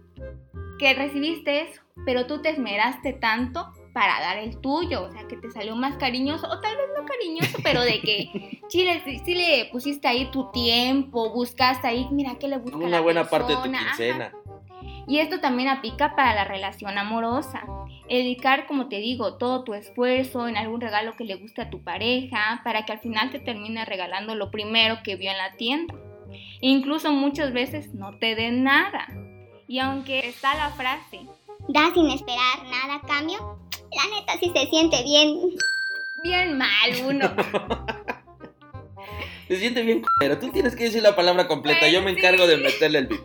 que 0.78 0.94
recibiste 0.94 1.62
eso, 1.62 1.82
pero 2.06 2.28
tú 2.28 2.42
te 2.42 2.50
esmeraste 2.50 3.14
tanto 3.14 3.72
para 3.98 4.20
dar 4.20 4.38
el 4.38 4.62
tuyo, 4.62 5.06
o 5.06 5.12
sea, 5.12 5.28
que 5.28 5.38
te 5.38 5.50
salió 5.50 5.76
más 5.76 5.98
cariñoso, 5.98 6.46
o 6.46 6.60
tal 6.60 6.78
vez 6.78 6.86
no 6.96 7.04
cariñoso, 7.04 7.58
pero 7.64 7.82
de 7.82 8.00
que 8.00 8.62
sí 8.70 8.86
le, 8.86 9.02
sí 9.02 9.34
le 9.34 9.70
pusiste 9.72 10.08
ahí 10.08 10.30
tu 10.30 10.52
tiempo, 10.52 11.32
buscaste 11.32 11.88
ahí, 11.88 12.08
mira, 12.12 12.36
¿qué 12.40 12.48
le 12.48 12.60
busca 12.60 12.76
a 12.76 12.80
Una 12.80 12.90
la 12.90 13.02
buena 13.02 13.24
parte 13.24 13.54
de 13.54 13.56
tu 13.56 13.64
persona? 13.64 13.80
Ajá. 13.80 13.98
quincena. 13.98 14.32
Y 15.08 15.18
esto 15.18 15.40
también 15.40 15.70
aplica 15.70 16.16
para 16.16 16.36
la 16.36 16.44
relación 16.44 16.96
amorosa. 16.96 17.66
Dedicar, 18.08 18.68
como 18.68 18.88
te 18.88 18.98
digo, 18.98 19.38
todo 19.38 19.64
tu 19.64 19.74
esfuerzo 19.74 20.48
en 20.48 20.58
algún 20.58 20.80
regalo 20.80 21.16
que 21.16 21.24
le 21.24 21.34
guste 21.34 21.64
a 21.64 21.72
tu 21.72 21.84
pareja 21.84 22.62
para 22.64 22.86
que 22.86 22.92
al 22.92 23.00
final 23.00 23.32
te 23.32 23.40
termine 23.40 23.84
regalando 23.84 24.36
lo 24.36 24.52
primero 24.52 25.00
que 25.04 25.16
vio 25.16 25.32
en 25.32 25.38
la 25.38 25.54
tienda. 25.54 25.96
Incluso 26.62 27.12
muchas 27.14 27.52
veces 27.52 27.96
no 27.96 28.20
te 28.20 28.36
den 28.36 28.64
nada. 28.64 29.08
Y 29.68 29.80
aunque 29.80 30.28
está 30.28 30.54
la 30.54 30.70
frase, 30.70 31.22
Da 31.70 31.92
sin 31.94 32.10
esperar 32.12 32.64
nada 32.64 32.96
a 32.96 33.02
cambio. 33.02 33.60
La 33.98 34.16
neta 34.16 34.34
sí 34.40 34.52
se 34.56 34.70
siente 34.70 35.04
bien. 35.04 35.40
bien 36.24 36.58
mal 36.58 36.92
uno. 37.06 37.34
Se 39.48 39.56
siente 39.58 39.82
bien, 39.82 40.04
pero 40.20 40.38
tú 40.40 40.50
tienes 40.50 40.76
que 40.76 40.84
decir 40.84 41.02
la 41.02 41.16
palabra 41.16 41.48
completa. 41.48 41.88
Yo 41.88 42.02
me 42.02 42.12
encargo 42.12 42.44
sí. 42.44 42.50
de 42.50 42.58
meterle 42.58 43.00
el 43.00 43.08
bip. 43.08 43.22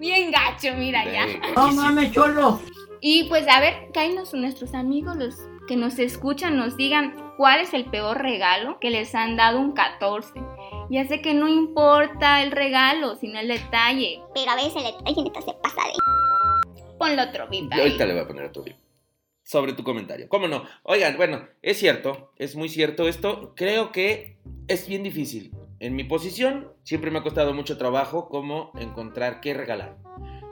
Bien 0.00 0.32
gacho, 0.32 0.74
mira 0.76 1.04
ya. 1.04 1.26
No 1.54 1.70
mames, 1.72 2.10
cholo. 2.10 2.60
Y 3.00 3.28
pues 3.28 3.46
a 3.48 3.60
ver, 3.60 3.92
que 3.92 4.00
ahí 4.00 4.12
nos- 4.12 4.34
nuestros 4.34 4.74
amigos, 4.74 5.16
los 5.16 5.36
que 5.68 5.76
nos 5.76 5.98
escuchan, 6.00 6.56
nos 6.56 6.76
digan 6.76 7.14
cuál 7.36 7.60
es 7.60 7.72
el 7.72 7.84
peor 7.84 8.20
regalo 8.20 8.80
que 8.80 8.90
les 8.90 9.14
han 9.14 9.36
dado 9.36 9.60
un 9.60 9.72
14. 9.72 10.32
Ya 10.90 11.06
sé 11.06 11.20
que 11.22 11.32
no 11.32 11.46
importa 11.46 12.42
el 12.42 12.50
regalo, 12.50 13.14
sino 13.14 13.38
el 13.38 13.46
detalle. 13.46 14.20
Pero 14.34 14.50
a 14.50 14.56
veces 14.56 14.74
el 14.76 14.82
detalle 14.84 15.22
neta 15.22 15.40
se 15.40 15.52
pasa 15.54 15.82
de. 15.86 15.92
Ponlo 16.98 17.22
otro 17.22 17.48
bip 17.48 17.72
ahí. 17.72 17.80
ahorita 17.80 18.06
le 18.06 18.12
voy 18.14 18.22
a 18.22 18.26
poner 18.26 18.44
otro 18.44 18.62
bip. 18.62 18.76
Sobre 19.42 19.74
tu 19.74 19.84
comentario. 19.84 20.28
¿Cómo 20.28 20.48
no? 20.48 20.64
Oigan, 20.84 21.16
bueno, 21.16 21.46
es 21.60 21.78
cierto, 21.78 22.32
es 22.38 22.56
muy 22.56 22.68
cierto 22.68 23.08
esto. 23.08 23.52
Creo 23.54 23.92
que 23.92 24.38
es 24.68 24.88
bien 24.88 25.02
difícil. 25.02 25.52
En 25.80 25.96
mi 25.96 26.04
posición 26.04 26.72
siempre 26.82 27.10
me 27.10 27.18
ha 27.18 27.22
costado 27.22 27.52
mucho 27.52 27.76
trabajo 27.76 28.28
como 28.28 28.72
encontrar 28.78 29.40
qué 29.40 29.52
regalar. 29.52 29.98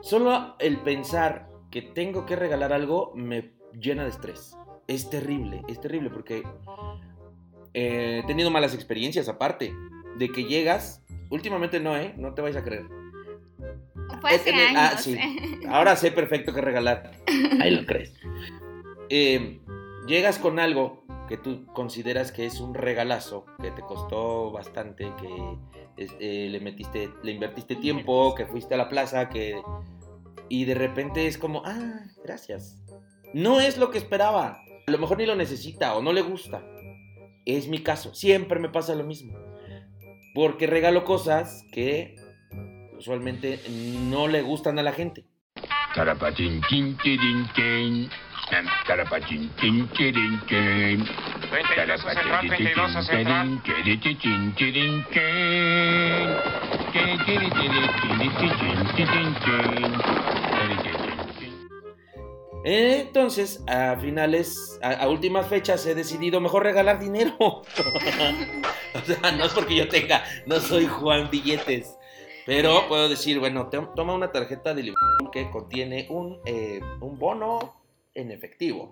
Solo 0.01 0.55
el 0.59 0.79
pensar 0.81 1.49
que 1.71 1.81
tengo 1.81 2.25
que 2.25 2.35
regalar 2.35 2.71
algo 2.71 3.13
me 3.15 3.53
llena 3.73 4.03
de 4.03 4.09
estrés. 4.09 4.55
Es 4.87 5.09
terrible, 5.09 5.61
es 5.67 5.79
terrible 5.81 6.11
porque 6.11 6.43
eh, 7.73 8.21
he 8.23 8.27
tenido 8.27 8.51
malas 8.51 8.75
experiencias 8.75 9.27
aparte. 9.27 9.73
De 10.17 10.29
que 10.29 10.43
llegas, 10.43 11.03
últimamente 11.31 11.79
no, 11.79 11.97
¿eh? 11.97 12.13
No 12.17 12.35
te 12.35 12.43
vais 12.43 12.55
a 12.55 12.63
creer. 12.63 12.85
Fue 14.23 14.35
hace 14.35 14.53
años. 14.53 14.77
ah, 14.77 14.97
sí. 14.97 15.17
Ahora 15.67 15.95
sé 15.97 16.11
perfecto 16.11 16.53
qué 16.53 16.61
regalar. 16.61 17.11
Ahí 17.59 17.71
lo 17.71 17.85
crees. 17.85 18.13
Eh, 19.09 19.59
llegas 20.07 20.39
con 20.39 20.59
algo 20.59 21.03
que 21.27 21.37
tú 21.37 21.65
consideras 21.67 22.31
que 22.31 22.45
es 22.45 22.61
un 22.61 22.73
regalazo, 22.73 23.45
que 23.61 23.71
te 23.71 23.81
costó 23.81 24.51
bastante, 24.51 25.11
que 25.19 26.07
eh, 26.19 26.47
le 26.49 26.59
metiste, 26.61 27.09
le 27.21 27.33
invertiste 27.33 27.75
tiempo, 27.75 28.33
que 28.33 28.45
fuiste 28.45 28.75
a 28.75 28.77
la 28.77 28.87
plaza, 28.87 29.27
que 29.27 29.61
y 30.47 30.65
de 30.65 30.75
repente 30.75 31.27
es 31.27 31.37
como, 31.37 31.63
ah, 31.65 32.05
gracias. 32.23 32.81
No 33.33 33.59
es 33.59 33.77
lo 33.77 33.91
que 33.91 33.97
esperaba. 33.97 34.61
A 34.87 34.91
lo 34.91 34.97
mejor 34.99 35.17
ni 35.17 35.25
lo 35.25 35.35
necesita 35.35 35.95
o 35.95 36.01
no 36.01 36.13
le 36.13 36.21
gusta. 36.21 36.63
Es 37.45 37.67
mi 37.67 37.79
caso. 37.79 38.13
Siempre 38.13 38.59
me 38.59 38.69
pasa 38.69 38.95
lo 38.95 39.03
mismo. 39.03 39.37
Porque 40.33 40.67
regalo 40.67 41.05
cosas 41.05 41.65
que 41.71 42.15
usualmente 43.03 43.59
no 43.69 44.29
le 44.29 44.41
gustan 44.41 44.79
a 44.79 44.83
la 44.83 44.93
gente. 44.93 45.25
Carapachín, 45.93 46.61
chin, 46.69 46.97
chirin, 47.03 47.49
chin. 47.53 48.09
Carapachín, 48.87 49.51
chin, 49.57 49.89
chirin, 49.91 50.39
chin. 50.47 51.05
32 51.49 52.05
a 52.05 52.13
central, 52.13 52.47
32 52.47 52.95
a 52.95 53.03
central. 53.03 53.61
Carapachín, 53.63 54.55
chirin, 54.55 55.05
chin. 55.11 55.15
Chirin, 56.93 57.19
chirin, 57.25 57.51
chirin, 57.51 57.89
chirin, 57.99 58.31
chirin, 58.39 58.81
chirin, 58.95 59.35
chirin, 59.35 59.35
chin. 59.43 59.83
Entonces, 62.63 63.61
a 63.67 63.97
finales, 63.97 64.79
a, 64.81 64.91
a 64.91 65.09
últimas 65.09 65.47
fechas 65.47 65.85
he 65.85 65.93
decidido 65.93 66.39
mejor 66.39 66.63
regalar 66.63 66.99
dinero. 66.99 67.35
o 67.37 67.63
sea, 69.05 69.31
no 69.33 69.43
es 69.43 69.51
porque 69.51 69.75
yo 69.75 69.89
tenga, 69.89 70.23
no 70.45 70.61
soy 70.61 70.87
Juan 70.87 71.29
Billetes. 71.29 71.97
Pero 72.45 72.87
puedo 72.87 73.07
decir, 73.09 73.39
bueno, 73.39 73.67
te- 73.69 73.79
toma 73.95 74.13
una 74.13 74.31
tarjeta 74.31 74.73
de 74.73 74.83
Liverpool 74.83 75.31
que 75.31 75.49
contiene 75.49 76.07
un, 76.09 76.39
eh, 76.45 76.81
un 77.01 77.17
bono 77.17 77.81
en 78.13 78.31
efectivo. 78.31 78.91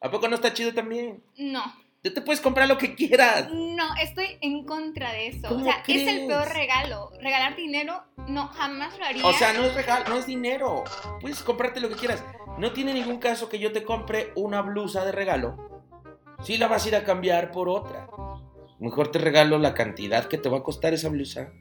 ¿A 0.00 0.10
poco 0.10 0.28
no 0.28 0.34
está 0.36 0.52
chido 0.52 0.72
también? 0.74 1.22
No, 1.38 1.62
Tú 2.02 2.12
te 2.12 2.20
puedes 2.20 2.40
comprar 2.40 2.66
lo 2.66 2.76
que 2.78 2.96
quieras. 2.96 3.48
no, 3.52 3.94
estoy 4.02 4.36
en 4.40 4.64
contra 4.64 5.12
de 5.12 5.28
eso. 5.28 5.46
O 5.46 5.50
¿Cómo 5.50 5.64
sea, 5.64 5.74
es 5.76 5.82
crees? 5.84 6.08
el 6.08 6.26
peor 6.26 6.48
regalo. 6.48 7.10
Regalar 7.20 7.54
dinero, 7.54 8.02
no, 8.26 8.48
jamás 8.48 8.98
lo 8.98 9.04
haría. 9.04 9.24
O 9.24 9.32
sea, 9.32 9.52
no 9.52 9.62
es 9.64 9.74
regalo, 9.74 10.08
no 10.08 10.16
es 10.16 10.26
dinero. 10.26 10.82
Puedes 11.20 11.42
comprarte 11.44 11.78
lo 11.80 11.88
que 11.88 11.94
quieras. 11.94 12.24
No 12.58 12.72
tiene 12.72 12.92
ningún 12.92 13.18
caso 13.18 13.48
que 13.48 13.60
yo 13.60 13.70
te 13.70 13.84
compre 13.84 14.32
una 14.34 14.62
blusa 14.62 15.04
de 15.04 15.12
regalo. 15.12 15.84
Si 16.42 16.58
la 16.58 16.66
vas 16.66 16.84
a 16.84 16.88
ir 16.88 16.96
a 16.96 17.04
cambiar 17.04 17.52
por 17.52 17.68
otra. 17.68 18.08
Mejor 18.80 19.12
te 19.12 19.20
regalo 19.20 19.58
la 19.60 19.72
cantidad 19.74 20.24
que 20.26 20.38
te 20.38 20.48
va 20.48 20.58
a 20.58 20.62
costar 20.64 20.92
esa 20.94 21.08
blusa. 21.08 21.52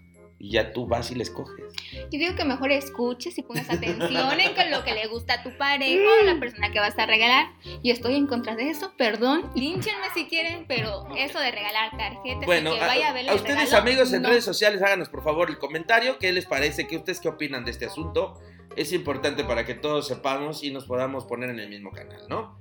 Y 0.43 0.53
ya 0.53 0.73
tú 0.73 0.87
vas 0.87 1.11
y 1.11 1.15
la 1.15 1.21
escoges. 1.21 1.65
Yo 1.93 2.17
digo 2.17 2.35
que 2.35 2.43
mejor 2.45 2.71
escuches 2.71 3.37
y 3.37 3.43
pongas 3.43 3.69
atención 3.69 4.39
en 4.39 4.55
con 4.55 4.71
lo 4.71 4.83
que 4.83 4.93
le 4.93 5.05
gusta 5.07 5.35
a 5.35 5.43
tu 5.43 5.55
pareja 5.55 6.01
o 6.03 6.21
a 6.21 6.33
la 6.33 6.39
persona 6.39 6.71
que 6.71 6.79
vas 6.79 6.97
a 6.97 7.05
regalar. 7.05 7.51
Yo 7.83 7.93
estoy 7.93 8.15
en 8.15 8.25
contra 8.25 8.55
de 8.55 8.69
eso, 8.71 8.91
perdón, 8.97 9.51
línchenme 9.53 10.07
si 10.15 10.25
quieren, 10.25 10.65
pero 10.67 11.05
eso 11.15 11.39
de 11.39 11.51
regalar 11.51 11.91
tarjetas 11.95 12.45
Bueno, 12.47 12.73
y 12.73 12.79
que 12.79 12.83
a, 12.83 12.87
vaya 12.87 13.09
a 13.09 13.13
ver 13.13 13.29
a 13.29 13.35
ustedes 13.35 13.69
regalo, 13.69 13.77
amigos 13.77 14.13
en 14.13 14.23
no. 14.23 14.29
redes 14.29 14.43
sociales, 14.43 14.81
háganos 14.81 15.09
por 15.09 15.23
favor 15.23 15.49
el 15.51 15.59
comentario. 15.59 16.17
¿Qué 16.17 16.31
les 16.31 16.47
parece? 16.47 16.87
¿Qué 16.87 16.97
ustedes 16.97 17.19
qué 17.19 17.29
opinan 17.29 17.63
de 17.63 17.69
este 17.69 17.85
asunto? 17.85 18.41
Es 18.75 18.93
importante 18.93 19.43
para 19.43 19.63
que 19.63 19.75
todos 19.75 20.07
sepamos 20.07 20.63
y 20.63 20.71
nos 20.71 20.85
podamos 20.85 21.25
poner 21.25 21.51
en 21.51 21.59
el 21.59 21.69
mismo 21.69 21.91
canal, 21.91 22.23
¿no? 22.29 22.59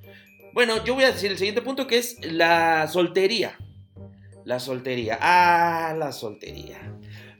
Bueno, 0.53 0.85
yo 0.85 0.95
voy 0.95 1.05
a 1.05 1.13
decir 1.13 1.31
el 1.31 1.39
siguiente 1.39 1.63
punto 1.63 1.87
que 1.87 1.97
es 1.97 2.19
la 2.23 2.89
soltería. 2.89 3.57
La 4.45 4.59
soltería. 4.61 5.19
Ah, 5.21 5.95
la 5.97 6.13
soltería. 6.13 6.79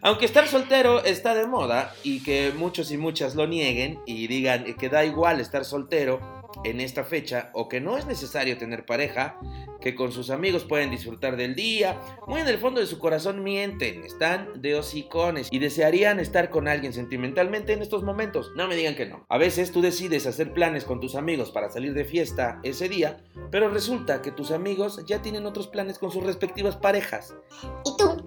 Aunque 0.03 0.25
estar 0.25 0.49
soltero 0.49 1.05
está 1.05 1.35
de 1.35 1.47
moda 1.47 1.95
y 2.03 2.23
que 2.23 2.53
muchos 2.57 2.91
y 2.91 2.97
muchas 2.97 3.35
lo 3.35 3.47
nieguen 3.47 4.01
y 4.07 4.29
digan 4.29 4.65
que 4.75 4.89
da 4.89 5.05
igual 5.05 5.41
estar 5.41 5.65
soltero 5.67 6.41
en 6.65 6.81
esta 6.81 7.05
fecha 7.05 7.51
o 7.53 7.69
que 7.69 7.81
no 7.81 7.97
es 7.97 8.07
necesario 8.07 8.59
tener 8.59 8.85
pareja, 8.85 9.39
que 9.81 9.95
con 9.95 10.13
sus 10.13 10.31
amigos 10.31 10.65
pueden 10.65 10.91
disfrutar 10.91 11.37
del 11.37 11.55
día, 11.55 11.99
muy 12.27 12.41
en 12.41 12.49
el 12.49 12.59
fondo 12.59 12.81
de 12.81 12.87
su 12.87 12.99
corazón 12.99 13.43
mienten, 13.43 14.05
están 14.05 14.61
de 14.61 14.75
hocicones 14.75 15.49
y 15.51 15.59
desearían 15.59 16.21
estar 16.21 16.51
con 16.51 16.69
alguien 16.69 16.93
sentimentalmente 16.93 17.73
en 17.73 17.83
estos 17.83 18.03
momentos. 18.03 18.53
No 18.57 18.69
me 18.69 18.77
digan 18.77 18.95
que 18.95 19.07
no. 19.07 19.25
A 19.29 19.39
veces 19.39 19.73
tú 19.73 19.81
decides 19.81 20.27
hacer 20.27 20.53
planes 20.53 20.85
con 20.85 21.01
tus 21.01 21.15
amigos 21.15 21.51
para 21.51 21.71
salir 21.71 21.95
de 21.95 22.05
fiesta 22.05 22.61
ese 22.63 22.89
día, 22.89 23.23
pero 23.51 23.71
resulta 23.71 24.21
que 24.23 24.33
tus 24.33 24.51
amigos 24.51 25.03
ya 25.07 25.23
tienen 25.23 25.47
otros 25.47 25.69
planes 25.69 25.99
con 25.99 26.11
sus 26.11 26.25
respectivas 26.25 26.77
parejas. 26.77 27.35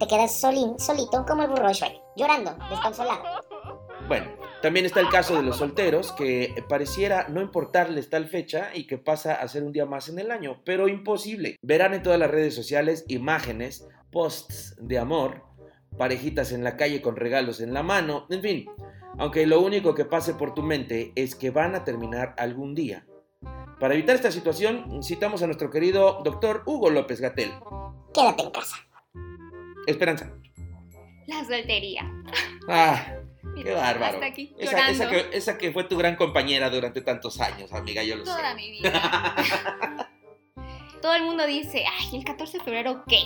Te 0.03 0.09
quedas 0.09 0.37
solín, 0.37 0.77
solito 0.79 1.25
como 1.25 1.43
el 1.43 1.49
burro 1.49 1.69
de 1.69 1.73
Shrek, 1.73 1.93
llorando, 2.17 2.53
desconsolado. 2.69 3.23
Bueno, 4.09 4.25
también 4.61 4.85
está 4.85 4.99
el 4.99 5.07
caso 5.07 5.37
de 5.37 5.43
los 5.43 5.55
solteros, 5.55 6.11
que 6.11 6.53
pareciera 6.67 7.29
no 7.29 7.39
importarles 7.39 8.09
tal 8.09 8.27
fecha 8.27 8.71
y 8.73 8.85
que 8.85 8.97
pasa 8.97 9.35
a 9.35 9.47
ser 9.47 9.63
un 9.63 9.71
día 9.71 9.85
más 9.85 10.09
en 10.09 10.19
el 10.19 10.31
año, 10.31 10.61
pero 10.65 10.89
imposible. 10.89 11.55
Verán 11.61 11.93
en 11.93 12.03
todas 12.03 12.19
las 12.19 12.29
redes 12.29 12.53
sociales 12.53 13.05
imágenes, 13.07 13.87
posts 14.11 14.75
de 14.77 14.99
amor, 14.99 15.45
parejitas 15.97 16.51
en 16.51 16.65
la 16.65 16.75
calle 16.75 17.01
con 17.01 17.15
regalos 17.15 17.61
en 17.61 17.73
la 17.73 17.81
mano, 17.81 18.27
en 18.29 18.41
fin, 18.41 18.65
aunque 19.17 19.47
lo 19.47 19.61
único 19.61 19.95
que 19.95 20.03
pase 20.03 20.33
por 20.33 20.53
tu 20.53 20.63
mente 20.63 21.13
es 21.15 21.33
que 21.33 21.49
van 21.49 21.75
a 21.75 21.85
terminar 21.85 22.35
algún 22.37 22.75
día. 22.75 23.07
Para 23.79 23.93
evitar 23.93 24.17
esta 24.17 24.31
situación, 24.31 25.01
citamos 25.01 25.43
a 25.43 25.45
nuestro 25.45 25.69
querido 25.69 26.19
doctor 26.25 26.63
Hugo 26.65 26.89
López 26.89 27.21
Gatel. 27.21 27.53
Quédate 28.13 28.43
en 28.43 28.51
casa. 28.51 28.75
Esperanza. 29.87 30.31
La 31.27 31.43
soltería. 31.45 32.09
Ah, 32.67 33.05
Mira, 33.55 33.63
qué 33.69 33.75
bárbaro. 33.75 34.13
Hasta 34.15 34.25
aquí, 34.25 34.55
Esa, 34.57 34.71
llorando. 34.71 35.03
esa 35.03 35.09
que, 35.09 35.37
esa 35.37 35.57
que 35.57 35.71
fue 35.71 35.83
tu 35.85 35.97
gran 35.97 36.15
compañera 36.15 36.69
durante 36.69 37.01
tantos 37.01 37.39
años, 37.39 37.71
amiga, 37.73 38.03
yo 38.03 38.15
lo 38.15 38.25
sé. 38.25 38.31
Toda 38.31 38.55
mi 38.55 38.71
vida. 38.71 39.35
todo 41.03 41.15
el 41.15 41.23
mundo 41.23 41.45
dice, 41.45 41.83
ay, 41.99 42.15
el 42.17 42.23
14 42.23 42.59
de 42.59 42.63
febrero, 42.63 43.03
¿qué? 43.05 43.19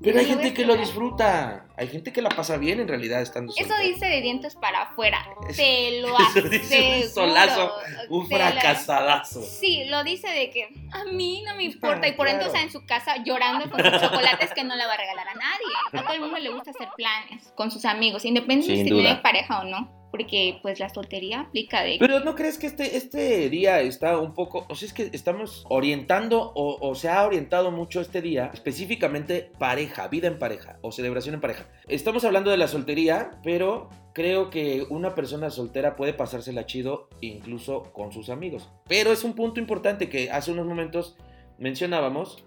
Pero 0.00 0.18
hay 0.18 0.24
gente 0.24 0.54
que 0.54 0.64
lo 0.64 0.76
disfruta. 0.76 1.66
Hay 1.76 1.88
gente 1.88 2.10
que 2.10 2.22
la 2.22 2.30
pasa 2.30 2.56
bien 2.56 2.80
en 2.80 2.88
realidad 2.88 3.20
estando 3.20 3.52
Eso 3.54 3.68
soltero. 3.68 3.86
dice 3.86 4.06
de 4.06 4.22
dientes 4.22 4.54
para 4.54 4.84
afuera. 4.84 5.28
Te 5.54 6.00
lo 6.00 6.16
eso 6.18 6.48
dice 6.48 7.02
un 7.04 7.10
solazo, 7.10 7.70
Un 8.08 8.26
fracasadazo. 8.28 9.42
Sí, 9.42 9.84
lo 9.88 10.04
dice 10.04 10.26
de 10.30 10.48
que 10.48 10.70
a 10.90 11.04
mí 11.04 11.42
no 11.46 11.54
me 11.54 11.64
importa. 11.64 12.08
y 12.08 12.12
por 12.12 12.28
claro. 12.28 12.46
está 12.46 12.62
en 12.62 12.72
su 12.72 12.86
casa 12.86 13.22
llorando 13.22 13.70
con 13.70 13.84
sus 13.84 14.00
chocolates 14.00 14.54
que 14.54 14.64
no 14.64 14.74
le 14.74 14.86
va 14.86 14.94
a 14.94 14.96
regalar 14.96 15.28
a 15.28 15.34
nadie. 15.34 15.66
A 15.92 16.02
todo 16.02 16.14
el 16.14 16.20
mundo 16.22 16.38
le 16.38 16.48
gusta 16.48 16.70
hacer 16.70 16.88
planes 16.96 17.52
con 17.54 17.70
sus 17.70 17.84
amigos, 17.84 18.24
independientemente 18.24 18.88
si 18.88 18.94
tiene 19.02 19.16
pareja 19.16 19.60
o 19.60 19.64
no. 19.64 19.97
Porque 20.10 20.58
pues 20.62 20.80
la 20.80 20.88
soltería 20.88 21.40
aplica 21.40 21.82
de 21.82 21.96
Pero 21.98 22.20
¿no 22.20 22.34
crees 22.34 22.58
que 22.58 22.66
este, 22.66 22.96
este 22.96 23.50
día 23.50 23.80
está 23.80 24.18
un 24.18 24.34
poco, 24.34 24.66
o 24.68 24.74
sea, 24.74 24.86
es 24.86 24.92
que 24.92 25.10
estamos 25.12 25.64
orientando 25.68 26.52
o, 26.54 26.78
o 26.80 26.94
se 26.94 27.08
ha 27.08 27.26
orientado 27.26 27.70
mucho 27.70 28.00
este 28.00 28.22
día, 28.22 28.50
específicamente 28.54 29.50
pareja, 29.58 30.08
vida 30.08 30.28
en 30.28 30.38
pareja 30.38 30.78
o 30.82 30.92
celebración 30.92 31.34
en 31.34 31.40
pareja? 31.40 31.66
Estamos 31.88 32.24
hablando 32.24 32.50
de 32.50 32.56
la 32.56 32.68
soltería, 32.68 33.32
pero 33.42 33.90
creo 34.14 34.50
que 34.50 34.86
una 34.88 35.14
persona 35.14 35.50
soltera 35.50 35.94
puede 35.94 36.14
pasársela 36.14 36.66
chido 36.66 37.08
incluso 37.20 37.84
con 37.92 38.12
sus 38.12 38.30
amigos. 38.30 38.68
Pero 38.88 39.12
es 39.12 39.24
un 39.24 39.34
punto 39.34 39.60
importante 39.60 40.08
que 40.08 40.30
hace 40.30 40.52
unos 40.52 40.66
momentos 40.66 41.16
mencionábamos, 41.58 42.44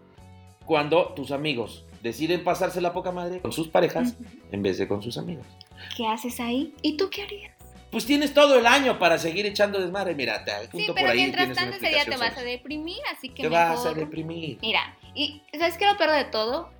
cuando 0.65 1.13
tus 1.15 1.31
amigos 1.31 1.85
deciden 2.01 2.43
pasarse 2.43 2.81
la 2.81 2.93
poca 2.93 3.11
madre 3.11 3.41
con 3.41 3.51
sus 3.51 3.67
parejas 3.67 4.15
en 4.51 4.61
vez 4.61 4.77
de 4.77 4.87
con 4.87 5.01
sus 5.01 5.17
amigos. 5.17 5.45
¿Qué 5.95 6.07
haces 6.07 6.39
ahí? 6.39 6.73
¿Y 6.81 6.97
tú 6.97 7.09
qué 7.09 7.23
harías? 7.23 7.51
Pues 7.91 8.05
tienes 8.05 8.33
todo 8.33 8.57
el 8.57 8.65
año 8.65 8.97
para 8.99 9.17
seguir 9.17 9.45
echando 9.45 9.79
desmadre. 9.79 10.15
Mira, 10.15 10.45
te 10.45 10.51
Sí, 10.61 10.67
pero 10.71 10.93
por 10.95 11.05
ahí 11.09 11.17
mientras 11.17 11.53
tanto 11.53 11.75
ese 11.75 11.89
día 11.89 12.05
te 12.05 12.15
vas 12.15 12.37
a 12.37 12.41
deprimir, 12.41 12.99
así 13.11 13.27
que 13.29 13.43
Te 13.43 13.49
mejor... 13.49 13.67
vas 13.75 13.85
a 13.85 13.93
deprimir. 13.93 14.59
Mira, 14.61 14.97
y 15.13 15.41
¿sabes 15.57 15.77
qué 15.77 15.85
lo 15.85 15.97
peor 15.97 16.11
de 16.11 16.23
todo? 16.25 16.71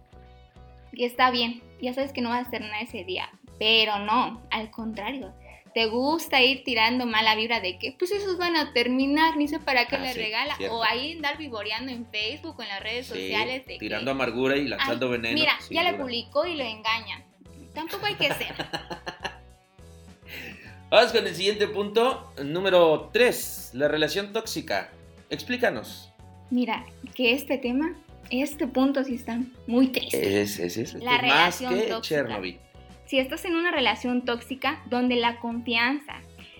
Que 0.95 1.05
está 1.05 1.29
bien, 1.31 1.61
ya 1.81 1.93
sabes 1.93 2.13
que 2.13 2.21
no 2.21 2.29
vas 2.29 2.45
a 2.45 2.47
hacer 2.47 2.61
nada 2.61 2.79
ese 2.79 3.03
día, 3.03 3.29
pero 3.59 3.99
no, 3.99 4.41
al 4.51 4.71
contrario. 4.71 5.33
Te 5.73 5.85
gusta 5.85 6.41
ir 6.41 6.65
tirando 6.65 7.05
mala 7.05 7.33
vibra 7.35 7.61
de 7.61 7.79
que, 7.79 7.93
pues 7.93 8.11
esos 8.11 8.37
van 8.37 8.57
a 8.57 8.73
terminar, 8.73 9.37
ni 9.37 9.47
sé 9.47 9.59
para 9.59 9.87
qué 9.87 9.95
Ah, 9.95 9.99
le 9.99 10.13
sí, 10.13 10.19
regala. 10.19 10.55
cierto. 10.57 10.75
O 10.77 10.83
ahí 10.83 11.13
andar 11.13 11.37
vivoreando 11.37 11.91
en 11.93 12.05
Facebook 12.11 12.55
o 12.59 12.61
en 12.61 12.67
las 12.67 12.81
redes 12.83 13.07
Sí, 13.07 13.13
sociales 13.13 13.65
de 13.65 13.77
tirando 13.77 14.05
que, 14.05 14.11
amargura 14.11 14.57
y 14.57 14.67
lanzando 14.67 15.05
"Ay, 15.07 15.11
veneno. 15.13 15.39
Mira, 15.39 15.53
ya 15.69 15.83
le 15.83 15.93
publicó 15.97 16.45
y 16.45 16.55
lo 16.55 16.63
engaña. 16.65 17.23
Tampoco 17.73 18.05
hay 18.05 18.15
que 18.15 18.33
ser. 18.33 18.55
Vamos 20.89 21.13
con 21.13 21.25
el 21.25 21.33
siguiente 21.33 21.67
punto, 21.69 22.33
número 22.43 23.09
3, 23.13 23.71
la 23.75 23.87
relación 23.87 24.33
tóxica. 24.33 24.89
Explícanos. 25.29 26.11
Mira, 26.49 26.85
que 27.15 27.31
este 27.33 27.57
tema, 27.57 27.95
este 28.29 28.67
punto 28.67 29.03
sí 29.05 29.15
está 29.15 29.39
muy 29.67 29.87
triste. 29.87 30.41
Es, 30.41 30.59
es, 30.59 30.75
es, 30.75 30.93
La 30.95 31.15
es 31.15 31.21
más 31.21 31.61
relación 31.61 31.73
que 31.75 31.81
tóxica. 31.83 32.01
Chernobyl. 32.01 32.59
Si 33.05 33.19
estás 33.19 33.45
en 33.45 33.55
una 33.55 33.71
relación 33.71 34.25
tóxica 34.25 34.83
donde 34.89 35.15
la 35.15 35.39
confianza 35.39 36.15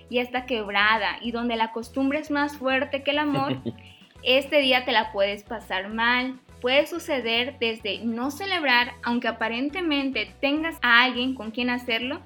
ya 0.10 0.22
está 0.22 0.46
quebrada 0.46 1.18
y 1.22 1.32
donde 1.32 1.58
la 1.58 1.74
costumbre 1.74 2.20
es 2.20 2.32
más 2.32 2.56
fuerte 2.56 3.04
que 3.04 3.12
el 3.12 3.20
amor, 3.20 3.58
este 4.24 4.62
día 4.62 4.86
te 4.86 4.94
la 4.94 5.12
puedes 5.12 5.44
pasar 5.44 5.90
mal. 5.90 6.40
Puede 6.62 6.86
suceder 6.86 7.58
desde 7.60 8.00
no 8.00 8.30
celebrar, 8.30 8.94
aunque 9.04 9.28
aparentemente 9.28 10.32
tengas 10.40 10.78
a 10.84 11.04
alguien 11.04 11.34
con 11.34 11.52
quien 11.52 11.72
hacerlo, 11.72 12.22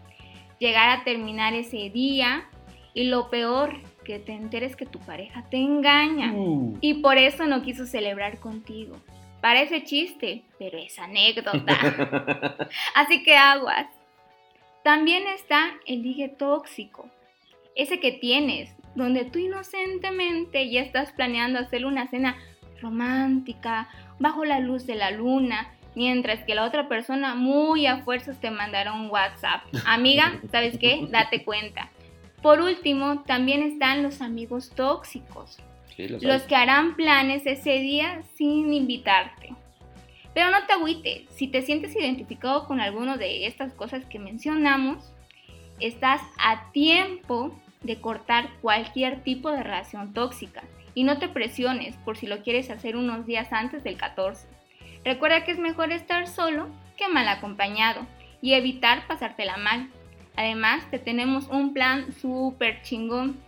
llegar 0.59 0.89
a 0.89 1.03
terminar 1.05 1.53
ese 1.53 1.89
día 1.89 2.49
y 2.93 3.05
lo 3.05 3.29
peor, 3.29 3.77
que 4.03 4.19
te 4.19 4.33
enteres 4.33 4.75
que 4.75 4.85
tu 4.85 4.99
pareja 4.99 5.49
te 5.49 5.57
engaña 5.57 6.31
Uh, 6.33 6.77
y 6.79 6.95
por 6.95 7.17
eso 7.17 7.45
no 7.47 7.63
quiso 7.63 7.85
celebrar 7.85 8.39
contigo. 8.39 8.97
Parece 9.41 9.83
chiste, 9.83 10.43
pero 10.59 10.77
es 10.77 10.97
anécdota. 10.99 11.59
Así 12.95 13.23
que 13.23 13.35
aguas. 13.35 13.87
También 14.83 15.27
está 15.27 15.71
el 15.87 16.03
ligue 16.03 16.29
tóxico. 16.29 17.09
Ese 17.75 17.99
que 17.99 18.11
tienes, 18.11 18.75
donde 18.95 19.25
tú 19.25 19.39
inocentemente 19.39 20.69
ya 20.69 20.81
estás 20.81 21.11
planeando 21.11 21.59
hacerle 21.59 21.87
una 21.87 22.07
cena 22.07 22.37
romántica, 22.81 23.89
bajo 24.19 24.45
la 24.45 24.59
luz 24.59 24.85
de 24.85 24.95
la 24.95 25.11
luna, 25.11 25.73
mientras 25.95 26.43
que 26.43 26.55
la 26.55 26.65
otra 26.65 26.87
persona 26.87 27.35
muy 27.35 27.87
a 27.87 28.03
fuerzas 28.03 28.39
te 28.39 28.51
mandará 28.51 28.93
un 28.93 29.09
WhatsApp. 29.09 29.63
Amiga, 29.85 30.39
¿sabes 30.51 30.77
qué? 30.77 31.07
Date 31.09 31.43
cuenta. 31.43 31.89
Por 32.41 32.61
último, 32.61 33.23
también 33.23 33.63
están 33.63 34.03
los 34.03 34.21
amigos 34.21 34.69
tóxicos 34.75 35.57
sí, 35.95 36.07
los 36.07 36.21
sabes. 36.21 36.43
que 36.43 36.55
harán 36.55 36.95
planes 36.95 37.45
ese 37.45 37.79
día 37.79 38.21
sin 38.35 38.71
invitarte. 38.73 39.53
Pero 40.33 40.51
no 40.51 40.65
te 40.67 40.73
agüites, 40.73 41.29
si 41.29 41.47
te 41.47 41.61
sientes 41.61 41.95
identificado 41.95 42.67
con 42.67 42.81
alguno 42.81 43.17
de 43.17 43.47
estas 43.47 43.73
cosas 43.73 44.05
que 44.05 44.19
mencionamos, 44.19 45.13
estás 45.79 46.21
a 46.37 46.71
tiempo 46.73 47.57
de 47.81 48.01
cortar 48.01 48.49
cualquier 48.61 49.23
tipo 49.23 49.49
de 49.49 49.63
relación 49.63 50.13
tóxica 50.13 50.63
y 50.95 51.03
no 51.03 51.19
te 51.19 51.27
presiones 51.27 51.95
por 51.97 52.17
si 52.17 52.25
lo 52.25 52.41
quieres 52.41 52.71
hacer 52.71 52.95
unos 52.95 53.27
días 53.27 53.53
antes 53.53 53.83
del 53.83 53.97
14. 53.97 54.47
Recuerda 55.03 55.43
que 55.43 55.51
es 55.51 55.59
mejor 55.59 55.91
estar 55.91 56.27
solo 56.27 56.69
que 56.97 57.09
mal 57.09 57.27
acompañado 57.27 58.07
y 58.41 58.53
evitar 58.53 59.05
pasártela 59.05 59.57
mal. 59.57 59.89
Además, 60.35 60.89
te 60.89 60.97
tenemos 60.97 61.47
un 61.47 61.73
plan 61.73 62.11
súper 62.13 62.81
chingón. 62.81 63.39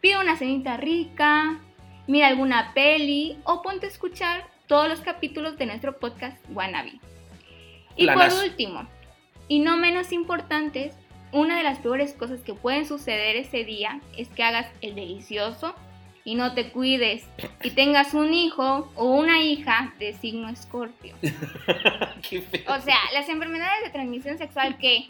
Pide 0.00 0.18
una 0.18 0.36
cenita 0.36 0.76
rica, 0.76 1.58
mira 2.06 2.28
alguna 2.28 2.72
peli 2.72 3.36
o 3.44 3.60
ponte 3.62 3.86
a 3.86 3.88
escuchar 3.90 4.46
todos 4.66 4.88
los 4.88 5.00
capítulos 5.00 5.58
de 5.58 5.66
nuestro 5.66 5.98
podcast 5.98 6.38
Wannabe. 6.50 7.00
Y 7.96 8.06
por 8.06 8.32
último, 8.44 8.86
y 9.48 9.60
no 9.60 9.76
menos 9.76 10.12
importante, 10.12 10.92
una 11.32 11.56
de 11.56 11.62
las 11.62 11.78
peores 11.78 12.12
cosas 12.12 12.40
que 12.42 12.54
pueden 12.54 12.86
suceder 12.86 13.36
ese 13.36 13.64
día 13.64 14.00
es 14.16 14.28
que 14.28 14.42
hagas 14.42 14.68
el 14.80 14.94
delicioso 14.94 15.74
y 16.26 16.34
no 16.34 16.54
te 16.54 16.70
cuides 16.70 17.22
y 17.62 17.70
tengas 17.70 18.12
un 18.12 18.34
hijo 18.34 18.90
o 18.96 19.04
una 19.12 19.40
hija 19.42 19.94
de 20.00 20.12
signo 20.12 20.50
escorpio. 20.50 21.14
O 22.66 22.80
sea, 22.80 22.98
las 23.12 23.28
enfermedades 23.28 23.84
de 23.84 23.90
transmisión 23.90 24.36
sexual, 24.36 24.76
¿qué? 24.78 25.06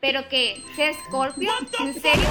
¿Pero 0.00 0.28
qué? 0.28 0.62
¿Sea 0.76 0.90
escorpio? 0.90 1.50
¿En 1.80 1.92
serio? 1.92 2.28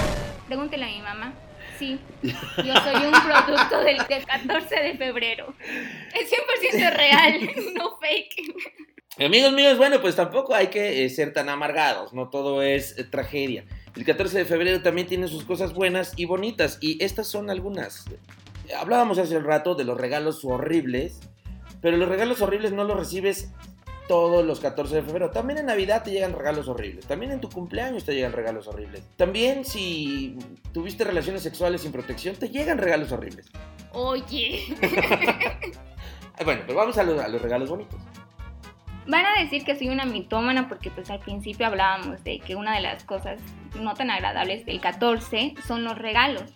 Pregúntele 0.47 0.85
a 0.85 0.87
mi 0.87 1.01
mamá. 1.01 1.33
Sí, 1.77 1.99
yo 2.23 2.73
soy 2.75 3.05
un 3.05 3.11
producto 3.11 3.81
del, 3.81 3.97
del 4.07 4.25
14 4.25 4.75
de 4.75 4.97
febrero. 4.97 5.53
Es 6.13 6.31
100% 6.31 6.93
real, 6.95 7.51
no 7.75 7.97
fake. 7.97 8.35
Amigos 9.19 9.51
míos, 9.51 9.77
bueno, 9.77 9.99
pues 9.99 10.15
tampoco 10.15 10.55
hay 10.55 10.67
que 10.67 11.03
eh, 11.03 11.09
ser 11.09 11.33
tan 11.33 11.49
amargados, 11.49 12.13
no 12.13 12.29
todo 12.29 12.61
es 12.61 12.97
eh, 12.97 13.03
tragedia. 13.03 13.65
El 13.95 14.05
14 14.05 14.39
de 14.39 14.45
febrero 14.45 14.81
también 14.81 15.07
tiene 15.07 15.27
sus 15.27 15.43
cosas 15.43 15.73
buenas 15.73 16.13
y 16.15 16.25
bonitas, 16.25 16.77
y 16.81 17.03
estas 17.03 17.27
son 17.27 17.49
algunas. 17.49 18.05
Hablábamos 18.77 19.17
hace 19.17 19.37
un 19.37 19.43
rato 19.43 19.75
de 19.75 19.83
los 19.83 19.99
regalos 19.99 20.45
horribles, 20.45 21.19
pero 21.81 21.97
los 21.97 22.07
regalos 22.07 22.41
horribles 22.41 22.71
no 22.71 22.83
los 22.83 22.97
recibes 22.97 23.49
todos 24.07 24.45
los 24.45 24.59
14 24.59 24.95
de 24.95 25.03
febrero. 25.03 25.31
También 25.31 25.59
en 25.59 25.65
Navidad 25.65 26.03
te 26.03 26.11
llegan 26.11 26.33
regalos 26.33 26.67
horribles, 26.67 27.05
también 27.05 27.31
en 27.31 27.41
tu 27.41 27.49
cumpleaños 27.49 28.05
te 28.05 28.13
llegan 28.13 28.31
regalos 28.31 28.67
horribles. 28.67 29.03
También 29.17 29.65
si 29.65 30.37
tuviste 30.73 31.03
relaciones 31.03 31.43
sexuales 31.43 31.81
sin 31.81 31.91
protección, 31.91 32.35
te 32.35 32.49
llegan 32.49 32.77
regalos 32.77 33.11
horribles. 33.11 33.49
Oye, 33.93 34.65
Bueno, 36.43 36.61
pero 36.65 36.77
vamos 36.77 36.97
a 36.97 37.03
los, 37.03 37.19
a 37.19 37.27
los 37.27 37.41
regalos 37.41 37.69
bonitos. 37.69 37.99
Van 39.07 39.25
a 39.25 39.41
decir 39.41 39.63
que 39.63 39.75
soy 39.75 39.89
una 39.89 40.05
mitómana 40.05 40.67
porque 40.67 40.91
pues 40.91 41.09
al 41.09 41.19
principio 41.19 41.65
hablábamos 41.65 42.23
de 42.23 42.39
que 42.39 42.55
una 42.55 42.75
de 42.75 42.81
las 42.81 43.03
cosas 43.03 43.39
no 43.79 43.93
tan 43.93 44.11
agradables 44.11 44.65
del 44.65 44.79
14 44.79 45.55
son 45.65 45.83
los 45.83 45.97
regalos. 45.97 46.53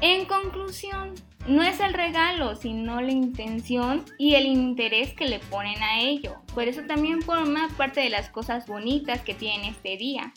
En 0.00 0.26
conclusión, 0.26 1.14
no 1.48 1.62
es 1.62 1.80
el 1.80 1.94
regalo, 1.94 2.54
sino 2.56 3.00
la 3.00 3.10
intención 3.10 4.04
y 4.18 4.34
el 4.34 4.46
interés 4.46 5.14
que 5.14 5.26
le 5.26 5.38
ponen 5.38 5.82
a 5.82 6.00
ello. 6.00 6.36
Por 6.54 6.64
eso 6.64 6.82
también 6.82 7.22
forma 7.22 7.68
parte 7.76 8.00
de 8.00 8.10
las 8.10 8.28
cosas 8.28 8.66
bonitas 8.66 9.22
que 9.22 9.34
tiene 9.34 9.70
este 9.70 9.96
día. 9.96 10.32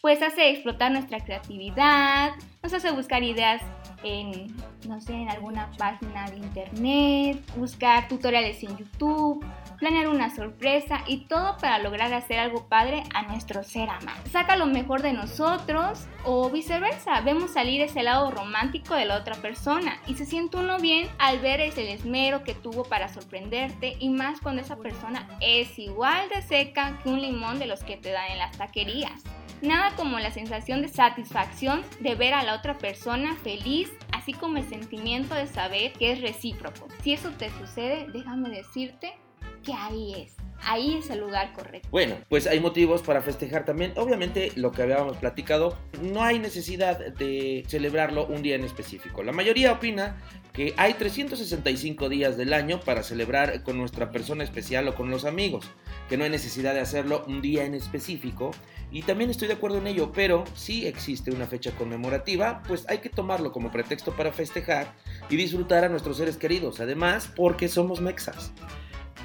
Pues 0.00 0.22
hace 0.22 0.50
explotar 0.50 0.92
nuestra 0.92 1.20
creatividad, 1.20 2.32
nos 2.62 2.72
hace 2.72 2.90
buscar 2.90 3.22
ideas 3.22 3.62
en, 4.02 4.56
no 4.88 5.00
sé, 5.00 5.14
en 5.14 5.28
alguna 5.28 5.70
página 5.78 6.30
de 6.30 6.38
internet, 6.38 7.38
buscar 7.56 8.08
tutoriales 8.08 8.62
en 8.62 8.76
YouTube, 8.76 9.44
planear 9.82 10.06
una 10.06 10.30
sorpresa 10.30 11.02
y 11.08 11.24
todo 11.26 11.56
para 11.56 11.80
lograr 11.80 12.14
hacer 12.14 12.38
algo 12.38 12.68
padre 12.68 13.02
a 13.14 13.22
nuestro 13.22 13.64
ser 13.64 13.90
amado. 13.90 14.22
Saca 14.30 14.54
lo 14.54 14.66
mejor 14.66 15.02
de 15.02 15.12
nosotros 15.12 16.06
o 16.24 16.48
viceversa, 16.50 17.20
vemos 17.22 17.50
salir 17.50 17.80
ese 17.80 18.04
lado 18.04 18.30
romántico 18.30 18.94
de 18.94 19.06
la 19.06 19.16
otra 19.16 19.34
persona 19.34 20.00
y 20.06 20.14
se 20.14 20.24
siente 20.24 20.56
uno 20.56 20.78
bien 20.78 21.08
al 21.18 21.40
ver 21.40 21.60
ese 21.60 21.92
esmero 21.92 22.44
que 22.44 22.54
tuvo 22.54 22.84
para 22.84 23.08
sorprenderte 23.08 23.96
y 23.98 24.10
más 24.10 24.40
cuando 24.40 24.62
esa 24.62 24.76
persona 24.76 25.26
es 25.40 25.76
igual 25.80 26.28
de 26.28 26.42
seca 26.42 27.00
que 27.02 27.08
un 27.08 27.20
limón 27.20 27.58
de 27.58 27.66
los 27.66 27.82
que 27.82 27.96
te 27.96 28.12
dan 28.12 28.30
en 28.30 28.38
las 28.38 28.56
taquerías. 28.56 29.24
Nada 29.62 29.96
como 29.96 30.20
la 30.20 30.30
sensación 30.30 30.82
de 30.82 30.88
satisfacción 30.90 31.82
de 31.98 32.14
ver 32.14 32.34
a 32.34 32.44
la 32.44 32.54
otra 32.54 32.78
persona 32.78 33.34
feliz 33.42 33.90
así 34.12 34.32
como 34.32 34.58
el 34.58 34.68
sentimiento 34.68 35.34
de 35.34 35.48
saber 35.48 35.92
que 35.94 36.12
es 36.12 36.20
recíproco. 36.20 36.86
Si 37.02 37.12
eso 37.12 37.30
te 37.30 37.50
sucede, 37.50 38.06
déjame 38.12 38.50
decirte 38.50 39.14
que 39.62 39.72
ahí 39.72 40.14
es. 40.14 40.36
Ahí 40.64 40.96
es 40.96 41.10
el 41.10 41.20
lugar 41.20 41.52
correcto. 41.54 41.88
Bueno, 41.90 42.16
pues 42.28 42.46
hay 42.46 42.60
motivos 42.60 43.02
para 43.02 43.20
festejar 43.20 43.64
también. 43.64 43.92
Obviamente, 43.96 44.52
lo 44.54 44.70
que 44.70 44.82
habíamos 44.82 45.16
platicado, 45.16 45.76
no 46.00 46.22
hay 46.22 46.38
necesidad 46.38 46.98
de 47.14 47.64
celebrarlo 47.66 48.26
un 48.26 48.42
día 48.42 48.54
en 48.54 48.62
específico. 48.62 49.24
La 49.24 49.32
mayoría 49.32 49.72
opina 49.72 50.16
que 50.52 50.74
hay 50.76 50.94
365 50.94 52.08
días 52.08 52.36
del 52.36 52.52
año 52.52 52.78
para 52.80 53.02
celebrar 53.02 53.62
con 53.64 53.76
nuestra 53.76 54.10
persona 54.12 54.44
especial 54.44 54.86
o 54.86 54.94
con 54.94 55.10
los 55.10 55.24
amigos, 55.24 55.68
que 56.08 56.16
no 56.16 56.24
hay 56.24 56.30
necesidad 56.30 56.74
de 56.74 56.80
hacerlo 56.80 57.24
un 57.26 57.42
día 57.42 57.64
en 57.64 57.74
específico. 57.74 58.52
Y 58.92 59.02
también 59.02 59.30
estoy 59.30 59.48
de 59.48 59.54
acuerdo 59.54 59.78
en 59.78 59.86
ello, 59.86 60.12
pero 60.12 60.44
si 60.54 60.86
existe 60.86 61.32
una 61.32 61.46
fecha 61.46 61.72
conmemorativa, 61.72 62.62
pues 62.68 62.84
hay 62.88 62.98
que 62.98 63.08
tomarlo 63.08 63.50
como 63.50 63.72
pretexto 63.72 64.12
para 64.14 64.30
festejar 64.30 64.94
y 65.28 65.36
disfrutar 65.36 65.82
a 65.84 65.88
nuestros 65.88 66.18
seres 66.18 66.36
queridos. 66.36 66.78
Además, 66.78 67.32
porque 67.34 67.68
somos 67.68 68.00
mexas. 68.00 68.52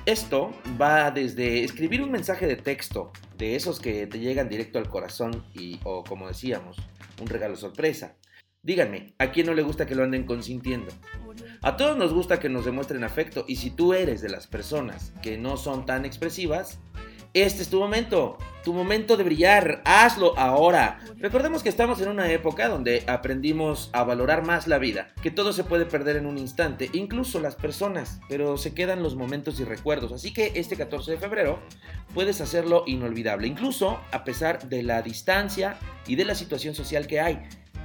Esto 0.08 0.54
va 0.80 1.12
desde 1.12 1.66
escribir 1.66 2.02
un 2.02 2.10
mensaje 2.10 2.48
de 2.48 2.56
texto, 2.56 3.12
de 3.38 3.58
esos 3.58 3.82
que 3.82 4.08
te 4.08 4.20
llegan 4.20 4.48
directo 4.48 4.80
al 4.80 4.88
corazón 4.88 5.44
y, 5.54 5.82
o 5.84 6.06
como 6.06 6.30
decíamos, 6.30 6.78
un 7.20 7.28
regalo 7.28 7.58
sorpresa. 7.58 8.16
Díganme, 8.64 9.16
¿a 9.20 9.32
quién 9.32 9.48
no 9.48 9.54
le 9.54 9.64
gusta 9.64 9.86
que 9.86 9.96
lo 9.96 10.06
anden 10.06 10.26
consintiendo? 10.26 10.94
A 11.62 11.76
todos 11.76 11.98
nos 11.98 12.14
gusta 12.14 12.40
que 12.40 12.48
nos 12.48 12.64
demuestren 12.64 13.04
afecto 13.04 13.44
y 13.50 13.58
si 13.58 13.70
tú 13.70 13.94
eres 13.94 14.22
de 14.22 14.30
las 14.30 14.48
personas 14.48 15.12
que 15.22 15.38
no 15.38 15.58
son 15.58 15.86
tan 15.86 16.06
expresivas, 16.06 16.80
este 17.34 17.62
es 17.62 17.70
tu 17.70 17.80
momento, 17.80 18.38
tu 18.64 18.74
momento 18.74 19.16
de 19.18 19.24
brillar, 19.24 19.82
hazlo 19.86 20.38
ahora. 20.38 21.00
Recordemos 21.18 21.64
que 21.64 21.70
estamos 21.70 22.02
en 22.02 22.10
una 22.10 22.32
época 22.32 22.68
donde 22.68 23.04
aprendimos 23.08 23.90
a 23.94 24.04
valorar 24.04 24.46
más 24.46 24.68
la 24.68 24.78
vida, 24.78 25.10
que 25.22 25.32
todo 25.32 25.54
se 25.54 25.64
puede 25.64 25.86
perder 25.86 26.18
en 26.18 26.26
un 26.26 26.38
instante, 26.38 26.90
incluso 26.94 27.40
las 27.40 27.56
personas, 27.56 28.20
pero 28.28 28.58
se 28.58 28.74
quedan 28.74 29.04
los 29.04 29.16
momentos 29.16 29.60
y 29.60 29.64
recuerdos, 29.64 30.12
así 30.12 30.34
que 30.34 30.52
este 30.56 30.76
14 30.76 31.12
de 31.12 31.18
febrero 31.18 31.60
puedes 32.14 32.42
hacerlo 32.42 32.84
inolvidable, 32.88 33.48
incluso 33.48 34.00
a 34.12 34.24
pesar 34.24 34.68
de 34.68 34.84
la 34.84 35.02
distancia 35.02 35.78
y 36.08 36.16
de 36.16 36.26
la 36.26 36.36
situación 36.36 36.76
social 36.76 37.08
que 37.08 37.20
hay. 37.20 37.42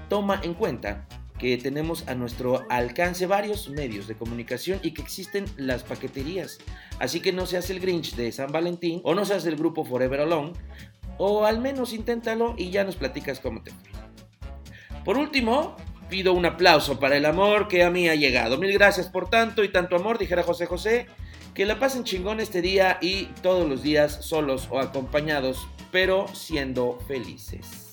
Toma 0.08 0.40
en 0.42 0.54
cuenta 0.54 1.06
que 1.42 1.58
tenemos 1.58 2.06
a 2.06 2.14
nuestro 2.14 2.64
alcance 2.70 3.26
varios 3.26 3.68
medios 3.68 4.06
de 4.06 4.14
comunicación 4.14 4.78
y 4.80 4.92
que 4.92 5.02
existen 5.02 5.44
las 5.56 5.82
paqueterías. 5.82 6.58
Así 7.00 7.18
que 7.18 7.32
no 7.32 7.46
seas 7.46 7.68
el 7.70 7.80
Grinch 7.80 8.14
de 8.14 8.30
San 8.30 8.52
Valentín 8.52 9.00
o 9.02 9.12
no 9.12 9.24
seas 9.24 9.42
del 9.42 9.56
grupo 9.56 9.84
Forever 9.84 10.20
Alone, 10.20 10.52
o 11.18 11.44
al 11.44 11.60
menos 11.60 11.94
inténtalo 11.94 12.54
y 12.56 12.70
ya 12.70 12.84
nos 12.84 12.94
platicas 12.94 13.40
cómo 13.40 13.60
te 13.60 13.72
fue. 13.72 13.90
Por 15.04 15.18
último, 15.18 15.74
pido 16.08 16.32
un 16.32 16.46
aplauso 16.46 17.00
para 17.00 17.16
el 17.16 17.26
amor 17.26 17.66
que 17.66 17.82
a 17.82 17.90
mí 17.90 18.08
ha 18.08 18.14
llegado. 18.14 18.56
Mil 18.56 18.72
gracias 18.72 19.08
por 19.08 19.28
tanto 19.28 19.64
y 19.64 19.72
tanto 19.72 19.96
amor, 19.96 20.18
dijera 20.18 20.44
José 20.44 20.66
José. 20.66 21.06
Que 21.54 21.66
la 21.66 21.80
pasen 21.80 22.04
chingón 22.04 22.38
este 22.38 22.62
día 22.62 22.98
y 23.02 23.24
todos 23.42 23.68
los 23.68 23.82
días 23.82 24.24
solos 24.24 24.68
o 24.70 24.78
acompañados, 24.78 25.66
pero 25.90 26.28
siendo 26.28 27.00
felices 27.08 27.91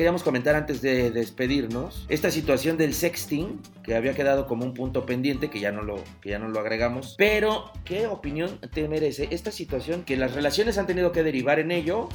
queríamos 0.00 0.22
comentar 0.22 0.54
antes 0.54 0.80
de 0.80 1.10
despedirnos 1.10 2.06
esta 2.08 2.30
situación 2.30 2.78
del 2.78 2.94
sexting 2.94 3.60
que 3.82 3.94
había 3.94 4.14
quedado 4.14 4.46
como 4.46 4.64
un 4.64 4.72
punto 4.72 5.04
pendiente 5.04 5.50
que 5.50 5.60
ya 5.60 5.72
no 5.72 5.82
lo 5.82 6.02
que 6.22 6.30
ya 6.30 6.38
no 6.38 6.48
lo 6.48 6.58
agregamos 6.58 7.16
pero 7.18 7.70
qué 7.84 8.06
opinión 8.06 8.58
te 8.72 8.88
merece 8.88 9.28
esta 9.30 9.52
situación 9.52 10.02
que 10.04 10.16
las 10.16 10.32
relaciones 10.32 10.78
han 10.78 10.86
tenido 10.86 11.12
que 11.12 11.22
derivar 11.22 11.58
en 11.58 11.70
ello. 11.70 12.08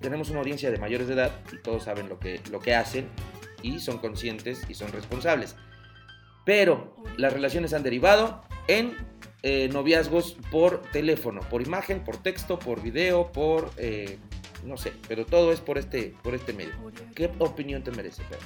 Tenemos 0.00 0.30
una 0.30 0.38
audiencia 0.38 0.70
de 0.70 0.78
mayores 0.78 1.08
de 1.08 1.12
edad 1.12 1.32
y 1.52 1.58
todos 1.58 1.84
saben 1.84 2.08
lo 2.08 2.18
que 2.18 2.40
lo 2.50 2.58
que 2.58 2.74
hacen 2.74 3.06
y 3.62 3.80
son 3.80 3.98
conscientes 3.98 4.62
y 4.70 4.72
son 4.72 4.90
responsables. 4.90 5.56
Pero 6.46 6.96
las 7.18 7.34
relaciones 7.34 7.74
han 7.74 7.82
derivado 7.82 8.40
en 8.66 8.96
eh, 9.42 9.68
noviazgos 9.70 10.38
por 10.50 10.80
teléfono, 10.90 11.42
por 11.50 11.60
imagen, 11.60 12.02
por 12.02 12.16
texto, 12.16 12.58
por 12.58 12.80
video, 12.80 13.30
por 13.30 13.72
eh, 13.76 14.16
no 14.64 14.76
sé, 14.76 14.92
pero 15.08 15.26
todo 15.26 15.52
es 15.52 15.60
por 15.60 15.78
este, 15.78 16.14
por 16.22 16.34
este 16.34 16.52
medio. 16.52 16.72
¿Qué 17.14 17.30
opinión 17.38 17.82
te 17.82 17.90
merece, 17.90 18.22
Pedro? 18.24 18.42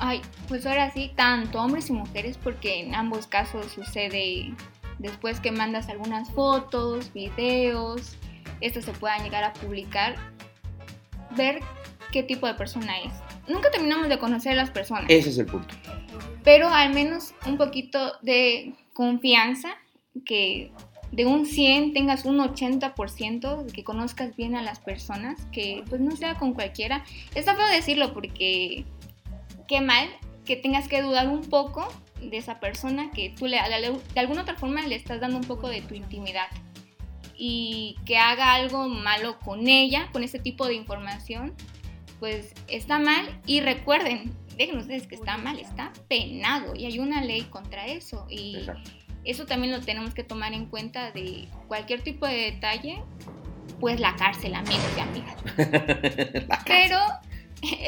Ay, 0.00 0.22
pues 0.46 0.64
ahora 0.64 0.90
sí, 0.92 1.12
tanto 1.16 1.60
hombres 1.60 1.90
y 1.90 1.92
mujeres, 1.92 2.38
porque 2.38 2.80
en 2.80 2.94
ambos 2.94 3.26
casos 3.26 3.66
sucede 3.72 4.54
después 4.98 5.40
que 5.40 5.50
mandas 5.50 5.88
algunas 5.88 6.30
fotos, 6.30 7.12
videos, 7.12 8.16
estos 8.60 8.84
se 8.84 8.92
puedan 8.92 9.22
llegar 9.22 9.44
a 9.44 9.52
publicar, 9.52 10.16
ver 11.36 11.60
qué 12.12 12.22
tipo 12.22 12.46
de 12.46 12.54
persona 12.54 12.98
es. 13.00 13.12
Nunca 13.48 13.70
terminamos 13.70 14.08
de 14.08 14.18
conocer 14.18 14.52
a 14.52 14.56
las 14.56 14.70
personas. 14.70 15.06
Ese 15.08 15.30
es 15.30 15.38
el 15.38 15.46
punto. 15.46 15.74
Pero 16.44 16.68
al 16.68 16.94
menos 16.94 17.34
un 17.46 17.56
poquito 17.56 18.12
de 18.22 18.74
confianza 18.94 19.70
que 20.24 20.72
de 21.18 21.26
un 21.26 21.46
100 21.46 21.94
tengas 21.94 22.24
un 22.26 22.38
80%, 22.38 23.72
que 23.72 23.82
conozcas 23.82 24.36
bien 24.36 24.54
a 24.54 24.62
las 24.62 24.78
personas, 24.78 25.44
que 25.50 25.82
pues 25.90 26.00
no 26.00 26.14
sea 26.14 26.36
con 26.36 26.54
cualquiera. 26.54 27.04
Está 27.34 27.56
feo 27.56 27.66
decirlo 27.66 28.14
porque 28.14 28.84
qué 29.66 29.80
mal 29.80 30.08
que 30.44 30.54
tengas 30.54 30.86
que 30.86 31.02
dudar 31.02 31.26
un 31.26 31.40
poco 31.40 31.88
de 32.22 32.36
esa 32.36 32.60
persona 32.60 33.10
que 33.10 33.30
tú 33.30 33.48
le, 33.48 33.56
de 33.56 34.20
alguna 34.20 34.42
otra 34.42 34.54
forma 34.54 34.80
le 34.82 34.94
estás 34.94 35.20
dando 35.20 35.38
un 35.38 35.44
poco 35.44 35.68
de 35.68 35.82
tu 35.82 35.94
intimidad. 35.94 36.46
Y 37.36 37.96
que 38.06 38.16
haga 38.16 38.54
algo 38.54 38.88
malo 38.88 39.40
con 39.40 39.66
ella, 39.66 40.10
con 40.12 40.22
ese 40.22 40.38
tipo 40.38 40.68
de 40.68 40.74
información, 40.74 41.52
pues 42.20 42.54
está 42.68 43.00
mal. 43.00 43.40
Y 43.44 43.58
recuerden, 43.58 44.32
dejen 44.56 44.78
ustedes 44.78 45.08
que 45.08 45.16
está 45.16 45.36
mal, 45.36 45.58
está 45.58 45.92
penado 46.06 46.76
y 46.76 46.86
hay 46.86 47.00
una 47.00 47.24
ley 47.24 47.42
contra 47.42 47.88
eso 47.88 48.24
y 48.30 48.58
eso 49.30 49.46
también 49.46 49.72
lo 49.72 49.80
tenemos 49.80 50.14
que 50.14 50.24
tomar 50.24 50.54
en 50.54 50.66
cuenta 50.66 51.10
de 51.12 51.48
cualquier 51.66 52.02
tipo 52.02 52.26
de 52.26 52.52
detalle, 52.52 53.02
pues 53.78 54.00
la 54.00 54.16
cárcel, 54.16 54.54
amigos 54.54 54.90
y 54.96 55.00
amigas. 55.00 55.36
Pero 56.66 56.98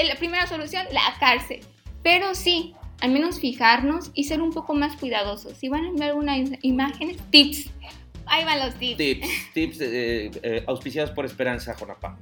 la 0.07 0.15
primera 0.17 0.47
solución, 0.47 0.87
la 0.93 1.17
cárcel. 1.19 1.61
Pero 2.03 2.35
sí, 2.35 2.75
al 3.01 3.11
menos 3.11 3.41
fijarnos 3.41 4.11
y 4.15 4.25
ser 4.25 4.43
un 4.43 4.53
poco 4.53 4.75
más 4.75 4.97
cuidadosos. 4.97 5.57
Si 5.57 5.69
van 5.69 5.85
a 5.85 5.89
enviar 5.89 6.11
algunas 6.11 6.39
imágenes, 6.63 7.17
tips. 7.31 7.71
Ahí 8.27 8.45
van 8.45 8.61
los 8.61 8.75
tips. 8.75 8.99
Tips, 8.99 9.29
tips 9.55 9.81
eh, 9.81 10.31
eh, 10.43 10.65
auspiciados 10.67 11.11
por 11.11 11.25
Esperanza 11.25 11.75
Jonapá. 11.75 12.19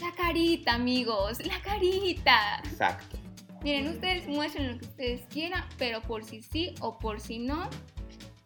La 0.00 0.12
carita, 0.12 0.74
amigos, 0.74 1.44
la 1.46 1.60
carita. 1.60 2.62
Exacto. 2.64 3.18
Miren, 3.62 3.88
ustedes 3.88 4.26
muestren 4.26 4.72
lo 4.72 4.78
que 4.78 4.84
ustedes 4.84 5.20
quieran, 5.30 5.64
pero 5.78 6.02
por 6.02 6.24
si 6.24 6.42
sí 6.42 6.74
o 6.80 6.98
por 6.98 7.20
si 7.20 7.38
no, 7.38 7.70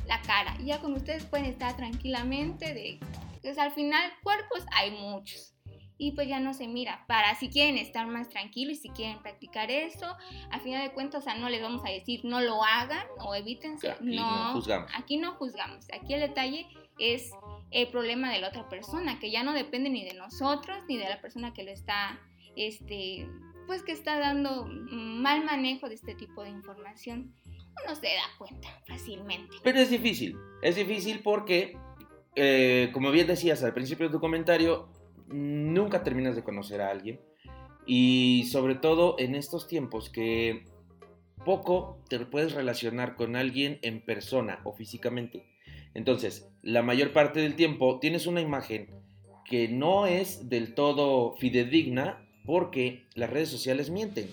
la 0.08 0.20
cara. 0.22 0.56
Y 0.58 0.66
ya 0.66 0.80
con 0.80 0.94
ustedes 0.94 1.24
pueden 1.24 1.46
estar 1.46 1.76
tranquilamente 1.76 2.74
de, 2.74 2.98
pues 3.42 3.58
al 3.58 3.70
final 3.70 4.10
cuerpos 4.22 4.64
hay 4.72 4.90
muchos. 4.90 5.54
Y 6.00 6.12
pues 6.12 6.28
ya 6.28 6.38
no 6.38 6.54
se 6.54 6.68
mira, 6.68 7.04
para 7.08 7.34
si 7.34 7.50
quieren 7.50 7.76
estar 7.76 8.06
más 8.06 8.28
tranquilos 8.28 8.78
y 8.78 8.80
si 8.82 8.88
quieren 8.90 9.18
practicar 9.18 9.70
eso, 9.70 10.06
a 10.50 10.60
final 10.60 10.82
de 10.82 10.94
cuentas, 10.94 11.22
o 11.22 11.24
sea, 11.24 11.34
no 11.34 11.48
les 11.48 11.60
vamos 11.60 11.82
a 11.84 11.90
decir 11.90 12.20
no 12.24 12.40
lo 12.40 12.62
hagan 12.64 13.04
o 13.18 13.34
evítense. 13.34 13.90
Aquí 13.90 14.16
no, 14.16 14.52
juzgamos. 14.52 14.90
Aquí 14.94 15.16
no 15.16 15.32
juzgamos. 15.34 15.86
Aquí 15.92 16.14
el 16.14 16.20
detalle 16.20 16.68
es 17.00 17.32
el 17.72 17.88
problema 17.88 18.30
de 18.30 18.40
la 18.40 18.48
otra 18.48 18.68
persona, 18.68 19.18
que 19.18 19.32
ya 19.32 19.42
no 19.42 19.52
depende 19.52 19.90
ni 19.90 20.04
de 20.04 20.14
nosotros 20.14 20.78
ni 20.88 20.96
de 20.98 21.08
la 21.08 21.20
persona 21.20 21.52
que 21.52 21.64
lo 21.64 21.72
está, 21.72 22.20
este, 22.54 23.28
pues 23.66 23.82
que 23.82 23.92
está 23.92 24.20
dando 24.20 24.66
mal 24.68 25.44
manejo 25.44 25.88
de 25.88 25.96
este 25.96 26.14
tipo 26.14 26.44
de 26.44 26.50
información 26.50 27.34
no 27.86 27.94
se 27.94 28.06
da 28.06 28.24
cuenta 28.38 28.68
fácilmente. 28.86 29.56
Pero 29.62 29.78
es 29.78 29.90
difícil, 29.90 30.36
es 30.62 30.76
difícil 30.76 31.20
porque, 31.22 31.76
eh, 32.36 32.90
como 32.92 33.10
bien 33.10 33.26
decías 33.26 33.62
al 33.62 33.74
principio 33.74 34.06
de 34.06 34.12
tu 34.12 34.20
comentario, 34.20 34.88
nunca 35.28 36.02
terminas 36.02 36.36
de 36.36 36.42
conocer 36.42 36.80
a 36.80 36.90
alguien 36.90 37.20
y 37.86 38.46
sobre 38.50 38.74
todo 38.74 39.16
en 39.18 39.34
estos 39.34 39.66
tiempos 39.66 40.10
que 40.10 40.64
poco 41.44 42.02
te 42.08 42.18
puedes 42.20 42.52
relacionar 42.52 43.16
con 43.16 43.36
alguien 43.36 43.78
en 43.82 44.04
persona 44.04 44.60
o 44.64 44.74
físicamente. 44.74 45.46
Entonces, 45.94 46.50
la 46.62 46.82
mayor 46.82 47.12
parte 47.12 47.40
del 47.40 47.56
tiempo 47.56 47.98
tienes 47.98 48.26
una 48.26 48.40
imagen 48.40 48.88
que 49.44 49.68
no 49.68 50.06
es 50.06 50.48
del 50.48 50.74
todo 50.74 51.34
fidedigna 51.36 52.28
porque 52.44 53.06
las 53.14 53.30
redes 53.30 53.48
sociales 53.48 53.90
mienten. 53.90 54.30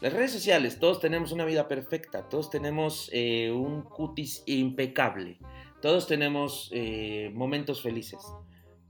Las 0.00 0.12
redes 0.12 0.30
sociales, 0.30 0.78
todos 0.78 1.00
tenemos 1.00 1.32
una 1.32 1.44
vida 1.44 1.66
perfecta, 1.66 2.28
todos 2.28 2.50
tenemos 2.50 3.10
eh, 3.12 3.50
un 3.50 3.82
cutis 3.82 4.44
impecable, 4.46 5.38
todos 5.82 6.06
tenemos 6.06 6.70
eh, 6.72 7.32
momentos 7.34 7.82
felices. 7.82 8.20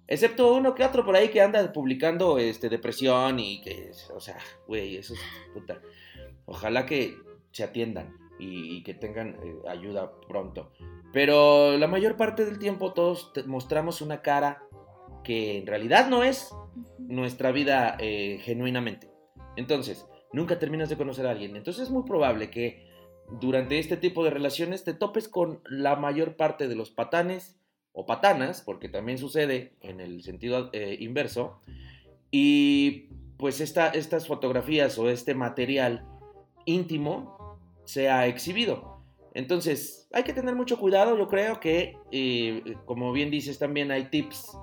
Excepto 0.07 0.53
uno 0.53 0.75
que 0.75 0.85
otro 0.85 1.07
por 1.07 1.17
ahí 1.17 1.31
que 1.31 1.41
anda 1.41 1.73
publicando 1.73 2.39
este, 2.39 2.69
depresión 2.69 3.39
y 3.39 3.63
que, 3.63 3.91
o 4.15 4.21
sea, 4.21 4.37
güey, 4.67 4.97
eso 4.97 5.15
es 5.15 5.21
puta. 5.55 5.81
Ojalá 6.45 6.85
que 6.85 7.15
se 7.53 7.65
atiendan 7.65 8.15
y, 8.39 8.83
que 8.83 8.93
tengan 8.93 9.39
eh, 9.43 9.57
ayuda 9.67 10.13
pronto. 10.29 10.73
Pero 11.15 11.79
la 11.79 11.87
mayor 11.87 12.19
parte 12.19 12.45
del 12.45 12.59
tiempo 12.59 12.93
todos 12.93 13.33
mostramos 13.47 14.03
una 14.03 14.21
cara 14.21 14.63
que 15.25 15.57
en 15.57 15.67
realidad 15.67 16.11
no 16.11 16.23
es 16.23 16.55
nuestra 16.99 17.51
vida 17.51 17.97
genuinamente. 17.99 19.11
Entonces, 19.57 20.07
nunca 20.33 20.59
terminas 20.59 20.89
de 20.89 20.97
conocer 20.97 21.27
a 21.27 21.31
alguien. 21.31 21.57
Entonces 21.57 21.85
es 21.85 21.91
muy 21.91 22.05
probable 22.05 22.51
que 22.51 22.87
durante 23.41 23.79
este 23.79 23.97
tipo 23.97 24.25
de 24.25 24.31
relaciones 24.31 24.85
te 24.85 24.95
topes 24.95 25.29
con 25.29 25.61
la 25.69 25.97
mayor 25.97 26.37
parte 26.37 26.69
de 26.69 26.75
los 26.75 26.91
patanes 26.91 27.61
o 27.93 28.07
patanas, 28.07 28.63
porque 28.63 28.89
también 28.89 29.19
sucede 29.19 29.73
en 29.81 30.01
el 30.01 30.23
sentido 30.23 30.71
eh, 30.73 30.97
inverso, 31.01 31.61
y 32.31 33.09
pues 33.39 33.61
esta, 33.61 33.89
estas 33.89 34.27
fotografías 34.27 34.99
o 34.99 35.09
este 35.09 35.35
material 35.35 36.05
íntimo 36.65 37.59
sea 37.85 38.27
exhibido. 38.27 39.03
Entonces, 39.35 40.09
hay 40.13 40.25
que 40.25 40.33
tener 40.33 40.55
mucho 40.55 40.79
cuidado, 40.79 41.17
yo 41.17 41.29
creo 41.29 41.61
que, 41.61 41.97
eh, 42.13 42.77
como 42.85 43.13
bien 43.13 43.31
dices, 43.31 43.59
también 43.59 43.91
hay 43.91 44.07
tips 44.07 44.57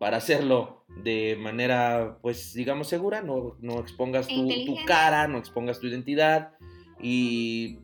para 0.00 0.16
hacerlo 0.16 0.86
de 1.04 1.36
manera, 1.38 2.16
pues, 2.22 2.54
digamos, 2.54 2.88
segura, 2.88 3.20
no, 3.20 3.58
no 3.60 3.80
expongas 3.80 4.26
tu, 4.26 4.34
tu 4.34 4.40
Inteligente. 4.44 4.84
cara, 4.86 5.28
no 5.28 5.36
expongas 5.36 5.78
tu 5.78 5.88
identidad 5.88 6.54
y 7.02 7.80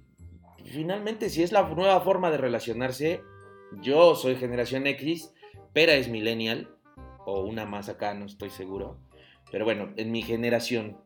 finalmente, 0.64 1.28
si 1.28 1.42
es 1.42 1.52
la 1.52 1.68
nueva 1.68 2.00
forma 2.00 2.30
de 2.30 2.38
relacionarse, 2.38 3.20
yo 3.82 4.14
soy 4.14 4.36
generación 4.36 4.86
X, 4.86 5.34
Pera 5.74 5.92
es 5.92 6.08
millennial, 6.08 6.70
o 7.26 7.42
una 7.42 7.66
más 7.66 7.90
acá, 7.90 8.14
no 8.14 8.24
estoy 8.24 8.48
seguro. 8.48 8.98
Pero 9.52 9.66
bueno, 9.66 9.92
en 9.98 10.10
mi 10.10 10.22
generación, 10.22 10.96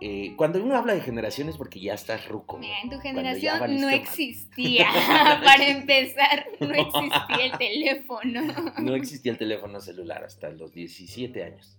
eh, 0.00 0.34
cuando 0.36 0.62
uno 0.62 0.76
habla 0.76 0.94
de 0.94 1.00
generaciones 1.00 1.56
porque 1.56 1.80
ya 1.80 1.94
estás 1.94 2.28
ruco. 2.28 2.58
Mira, 2.58 2.80
en 2.82 2.90
tu 2.90 2.98
generación 2.98 3.80
no 3.80 3.88
existía, 3.88 4.86
para 5.44 5.66
empezar, 5.66 6.46
no 6.60 6.74
existía 6.74 7.44
el 7.46 7.58
teléfono. 7.58 8.42
No 8.78 8.94
existía 8.94 9.32
el 9.32 9.38
teléfono 9.38 9.80
celular 9.80 10.24
hasta 10.24 10.50
los 10.50 10.72
17 10.72 11.42
años. 11.42 11.78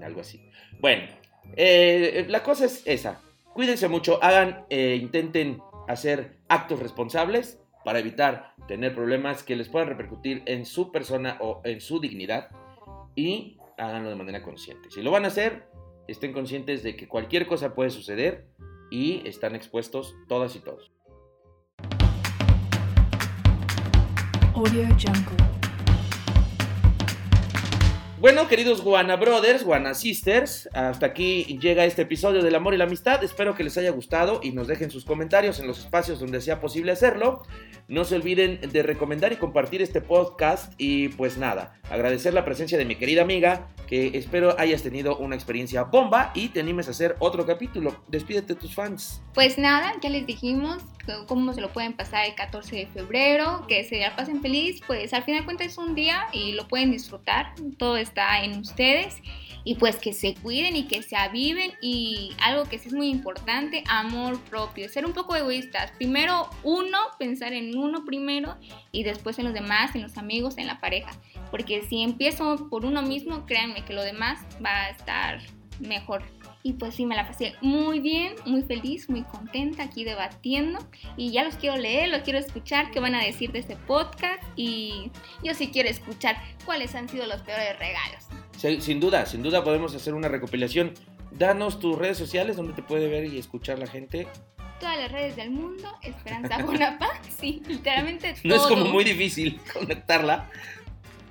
Algo 0.00 0.20
así. 0.20 0.40
Bueno, 0.78 1.08
eh, 1.56 2.26
la 2.28 2.42
cosa 2.42 2.66
es 2.66 2.82
esa. 2.86 3.20
Cuídense 3.52 3.88
mucho, 3.88 4.22
hagan, 4.22 4.64
eh, 4.70 4.96
intenten 5.00 5.60
hacer 5.88 6.36
actos 6.48 6.78
responsables 6.78 7.58
para 7.84 7.98
evitar 7.98 8.54
tener 8.68 8.94
problemas 8.94 9.42
que 9.42 9.56
les 9.56 9.68
puedan 9.68 9.88
repercutir 9.88 10.42
en 10.46 10.64
su 10.64 10.92
persona 10.92 11.38
o 11.40 11.60
en 11.64 11.80
su 11.80 12.00
dignidad 12.00 12.50
y 13.16 13.58
háganlo 13.76 14.10
de 14.10 14.16
manera 14.16 14.42
consciente. 14.42 14.90
Si 14.90 15.02
lo 15.02 15.10
van 15.10 15.24
a 15.24 15.28
hacer, 15.28 15.66
estén 16.10 16.32
conscientes 16.32 16.82
de 16.82 16.96
que 16.96 17.08
cualquier 17.08 17.46
cosa 17.46 17.74
puede 17.74 17.90
suceder 17.90 18.48
y 18.90 19.26
están 19.28 19.54
expuestos 19.54 20.16
todas 20.28 20.56
y 20.56 20.60
todos. 20.60 20.90
Bueno, 28.20 28.48
queridos 28.48 28.82
Guana 28.82 29.16
Brothers, 29.16 29.64
Guana 29.64 29.94
Sisters, 29.94 30.68
hasta 30.74 31.06
aquí 31.06 31.58
llega 31.58 31.86
este 31.86 32.02
episodio 32.02 32.42
del 32.42 32.54
amor 32.54 32.74
y 32.74 32.76
la 32.76 32.84
amistad. 32.84 33.24
Espero 33.24 33.54
que 33.54 33.64
les 33.64 33.78
haya 33.78 33.92
gustado 33.92 34.40
y 34.42 34.52
nos 34.52 34.68
dejen 34.68 34.90
sus 34.90 35.06
comentarios 35.06 35.58
en 35.58 35.66
los 35.66 35.78
espacios 35.78 36.20
donde 36.20 36.42
sea 36.42 36.60
posible 36.60 36.92
hacerlo. 36.92 37.42
No 37.88 38.04
se 38.04 38.16
olviden 38.16 38.60
de 38.60 38.82
recomendar 38.82 39.32
y 39.32 39.36
compartir 39.36 39.80
este 39.80 40.02
podcast 40.02 40.74
y 40.76 41.08
pues 41.08 41.38
nada, 41.38 41.80
agradecer 41.88 42.34
la 42.34 42.44
presencia 42.44 42.76
de 42.76 42.84
mi 42.84 42.96
querida 42.96 43.22
amiga, 43.22 43.68
que 43.86 44.08
espero 44.18 44.54
hayas 44.58 44.82
tenido 44.82 45.16
una 45.16 45.34
experiencia 45.34 45.84
bomba 45.84 46.30
y 46.34 46.50
te 46.50 46.60
animes 46.60 46.88
a 46.88 46.90
hacer 46.90 47.16
otro 47.20 47.46
capítulo. 47.46 48.04
Despídete 48.08 48.52
de 48.52 48.60
tus 48.60 48.74
fans. 48.74 49.22
Pues 49.32 49.56
nada, 49.56 49.94
ya 50.02 50.10
les 50.10 50.26
dijimos 50.26 50.82
cómo 51.26 51.52
se 51.52 51.60
lo 51.60 51.72
pueden 51.72 51.92
pasar 51.92 52.26
el 52.26 52.34
14 52.34 52.76
de 52.76 52.86
febrero, 52.86 53.64
que 53.68 53.84
se 53.84 54.00
la 54.00 54.16
pasen 54.16 54.40
feliz, 54.40 54.80
pues 54.86 55.12
al 55.12 55.24
final 55.24 55.40
de 55.40 55.44
cuentas 55.44 55.66
es 55.68 55.78
un 55.78 55.94
día 55.94 56.26
y 56.32 56.52
lo 56.52 56.68
pueden 56.68 56.90
disfrutar, 56.90 57.54
todo 57.78 57.96
está 57.96 58.42
en 58.44 58.58
ustedes. 58.58 59.16
Y 59.62 59.74
pues 59.74 59.96
que 59.96 60.14
se 60.14 60.34
cuiden 60.36 60.74
y 60.74 60.84
que 60.84 61.02
se 61.02 61.16
aviven 61.16 61.72
y 61.82 62.32
algo 62.42 62.64
que 62.64 62.78
sí 62.78 62.88
es 62.88 62.94
muy 62.94 63.10
importante, 63.10 63.84
amor 63.88 64.40
propio, 64.44 64.88
ser 64.88 65.04
un 65.04 65.12
poco 65.12 65.36
egoístas, 65.36 65.90
primero 65.98 66.48
uno, 66.62 66.96
pensar 67.18 67.52
en 67.52 67.76
uno 67.76 68.06
primero 68.06 68.56
y 68.90 69.02
después 69.02 69.38
en 69.38 69.44
los 69.44 69.52
demás, 69.52 69.94
en 69.94 70.00
los 70.00 70.16
amigos, 70.16 70.56
en 70.56 70.66
la 70.66 70.80
pareja, 70.80 71.10
porque 71.50 71.82
si 71.82 72.02
empiezo 72.02 72.70
por 72.70 72.86
uno 72.86 73.02
mismo, 73.02 73.44
créanme 73.44 73.84
que 73.84 73.92
lo 73.92 74.02
demás 74.02 74.40
va 74.64 74.86
a 74.86 74.88
estar 74.88 75.40
mejor. 75.78 76.22
Y 76.62 76.74
pues 76.74 76.94
sí, 76.94 77.06
me 77.06 77.16
la 77.16 77.26
pasé 77.26 77.54
muy 77.62 78.00
bien, 78.00 78.34
muy 78.44 78.62
feliz, 78.62 79.08
muy 79.08 79.22
contenta 79.22 79.84
aquí 79.84 80.04
debatiendo. 80.04 80.78
Y 81.16 81.30
ya 81.30 81.42
los 81.42 81.56
quiero 81.56 81.76
leer, 81.76 82.10
los 82.10 82.20
quiero 82.22 82.38
escuchar, 82.38 82.90
qué 82.90 83.00
van 83.00 83.14
a 83.14 83.24
decir 83.24 83.50
de 83.52 83.60
este 83.60 83.76
podcast. 83.76 84.42
Y 84.56 85.10
yo 85.42 85.54
sí 85.54 85.70
quiero 85.72 85.88
escuchar 85.88 86.36
cuáles 86.66 86.94
han 86.94 87.08
sido 87.08 87.26
los 87.26 87.40
peores 87.42 87.78
regalos. 87.78 88.24
Sí, 88.56 88.80
Sin 88.82 89.00
duda, 89.00 89.24
sin 89.24 89.42
duda 89.42 89.64
podemos 89.64 89.94
hacer 89.94 90.12
una 90.12 90.28
recopilación. 90.28 90.92
Danos 91.30 91.78
tus 91.80 91.96
redes 91.96 92.18
sociales 92.18 92.56
donde 92.56 92.74
te 92.74 92.82
puede 92.82 93.08
ver 93.08 93.24
y 93.24 93.38
escuchar 93.38 93.78
la 93.78 93.86
gente. 93.86 94.28
Todas 94.78 94.98
las 94.98 95.12
redes 95.12 95.36
del 95.36 95.50
mundo, 95.50 95.88
Esperanza 96.02 96.62
Jonapa, 96.66 97.08
sí, 97.38 97.62
literalmente 97.66 98.34
todo. 98.34 98.42
No 98.44 98.54
es 98.56 98.62
como 98.62 98.84
muy 98.86 99.04
difícil 99.04 99.58
conectarla. 99.72 100.50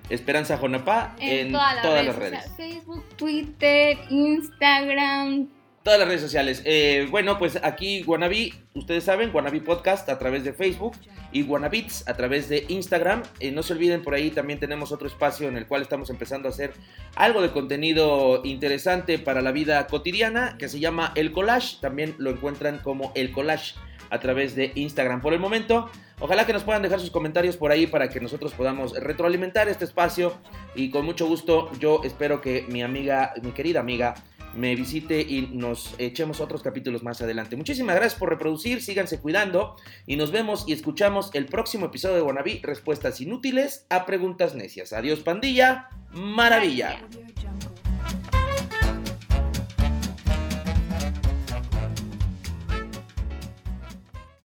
Esperanza 0.10 0.58
Jonapá 0.58 1.16
en, 1.20 1.48
en, 1.48 1.52
todas 1.52 1.76
las 1.76 1.84
todas 1.84 1.96
redes, 2.02 2.08
las 2.08 2.16
redes. 2.18 2.44
sociales, 2.44 2.76
Facebook, 2.76 3.06
Twitter, 3.16 3.98
Instagram, 4.10 5.48
Todas 5.82 6.00
las 6.00 6.10
redes 6.10 6.22
sociales. 6.22 6.62
Eh, 6.66 7.08
bueno, 7.10 7.40
pues 7.40 7.58
aquí 7.64 8.04
Guanabí, 8.04 8.54
ustedes 8.74 9.06
saben, 9.06 9.32
Guanabí 9.32 9.62
Podcast 9.62 10.10
a 10.10 10.20
través 10.20 10.44
de 10.44 10.52
Facebook 10.52 10.98
y 11.32 11.44
Guanabits 11.44 12.06
a 12.08 12.16
través 12.18 12.50
de 12.50 12.66
Instagram. 12.68 13.24
Eh, 13.40 13.52
no 13.52 13.64
se 13.64 13.72
olviden, 13.74 14.04
por 14.04 14.14
ahí 14.14 14.30
también 14.30 14.60
tenemos 14.60 14.92
otro 14.92 15.08
espacio 15.08 15.48
en 15.48 15.56
el 15.56 15.68
cual 15.68 15.82
estamos 15.82 16.10
empezando 16.10 16.50
a 16.50 16.52
hacer 16.52 16.74
algo 17.16 17.42
de 17.42 17.52
contenido 17.52 18.42
interesante 18.44 19.20
para 19.20 19.42
la 19.42 19.54
vida 19.54 19.88
cotidiana 19.88 20.58
que 20.60 20.68
se 20.68 20.82
llama 20.82 21.14
El 21.16 21.32
Collage. 21.32 21.78
También 21.80 22.14
lo 22.18 22.32
encuentran 22.32 22.80
como 22.80 23.14
El 23.16 23.32
Collage 23.32 23.76
a 24.10 24.20
través 24.20 24.56
de 24.56 24.72
Instagram. 24.76 25.22
Por 25.22 25.34
el 25.34 25.40
momento, 25.40 25.90
ojalá 26.20 26.46
que 26.46 26.54
nos 26.54 26.64
puedan 26.64 26.82
dejar 26.82 27.00
sus 27.00 27.12
comentarios 27.12 27.58
por 27.58 27.72
ahí 27.72 27.88
para 27.88 28.10
que 28.10 28.20
nosotros 28.20 28.54
podamos 28.54 28.94
retroalimentar 29.00 29.68
este 29.70 29.86
espacio 29.86 30.34
y 30.76 30.90
con 30.90 31.06
mucho 31.06 31.28
gusto 31.28 31.72
yo 31.80 32.02
espero 32.04 32.42
que 32.42 32.66
mi 32.70 32.82
amiga, 32.82 33.34
mi 33.42 33.52
querida 33.52 33.80
amiga, 33.80 34.16
me 34.56 34.76
visite 34.76 35.22
y 35.22 35.50
nos 35.54 35.94
echemos 35.98 36.40
otros 36.40 36.64
capítulos 36.64 37.04
más 37.04 37.22
adelante. 37.22 37.56
Muchísimas 37.56 37.96
gracias 37.96 38.20
por 38.20 38.30
reproducir, 38.30 38.82
síganse 38.82 39.20
cuidando 39.20 39.76
y 40.06 40.16
nos 40.16 40.32
vemos 40.32 40.66
y 40.68 40.74
escuchamos 40.74 41.30
el 41.34 41.46
próximo 41.46 41.88
episodio 41.88 42.16
de 42.16 42.22
Wannabe, 42.24 42.60
respuestas 42.64 43.22
inútiles 43.22 43.86
a 43.90 44.06
preguntas 44.06 44.56
necias. 44.56 44.94
Adiós 44.94 45.20
pandilla, 45.20 45.90
maravilla. 46.12 47.00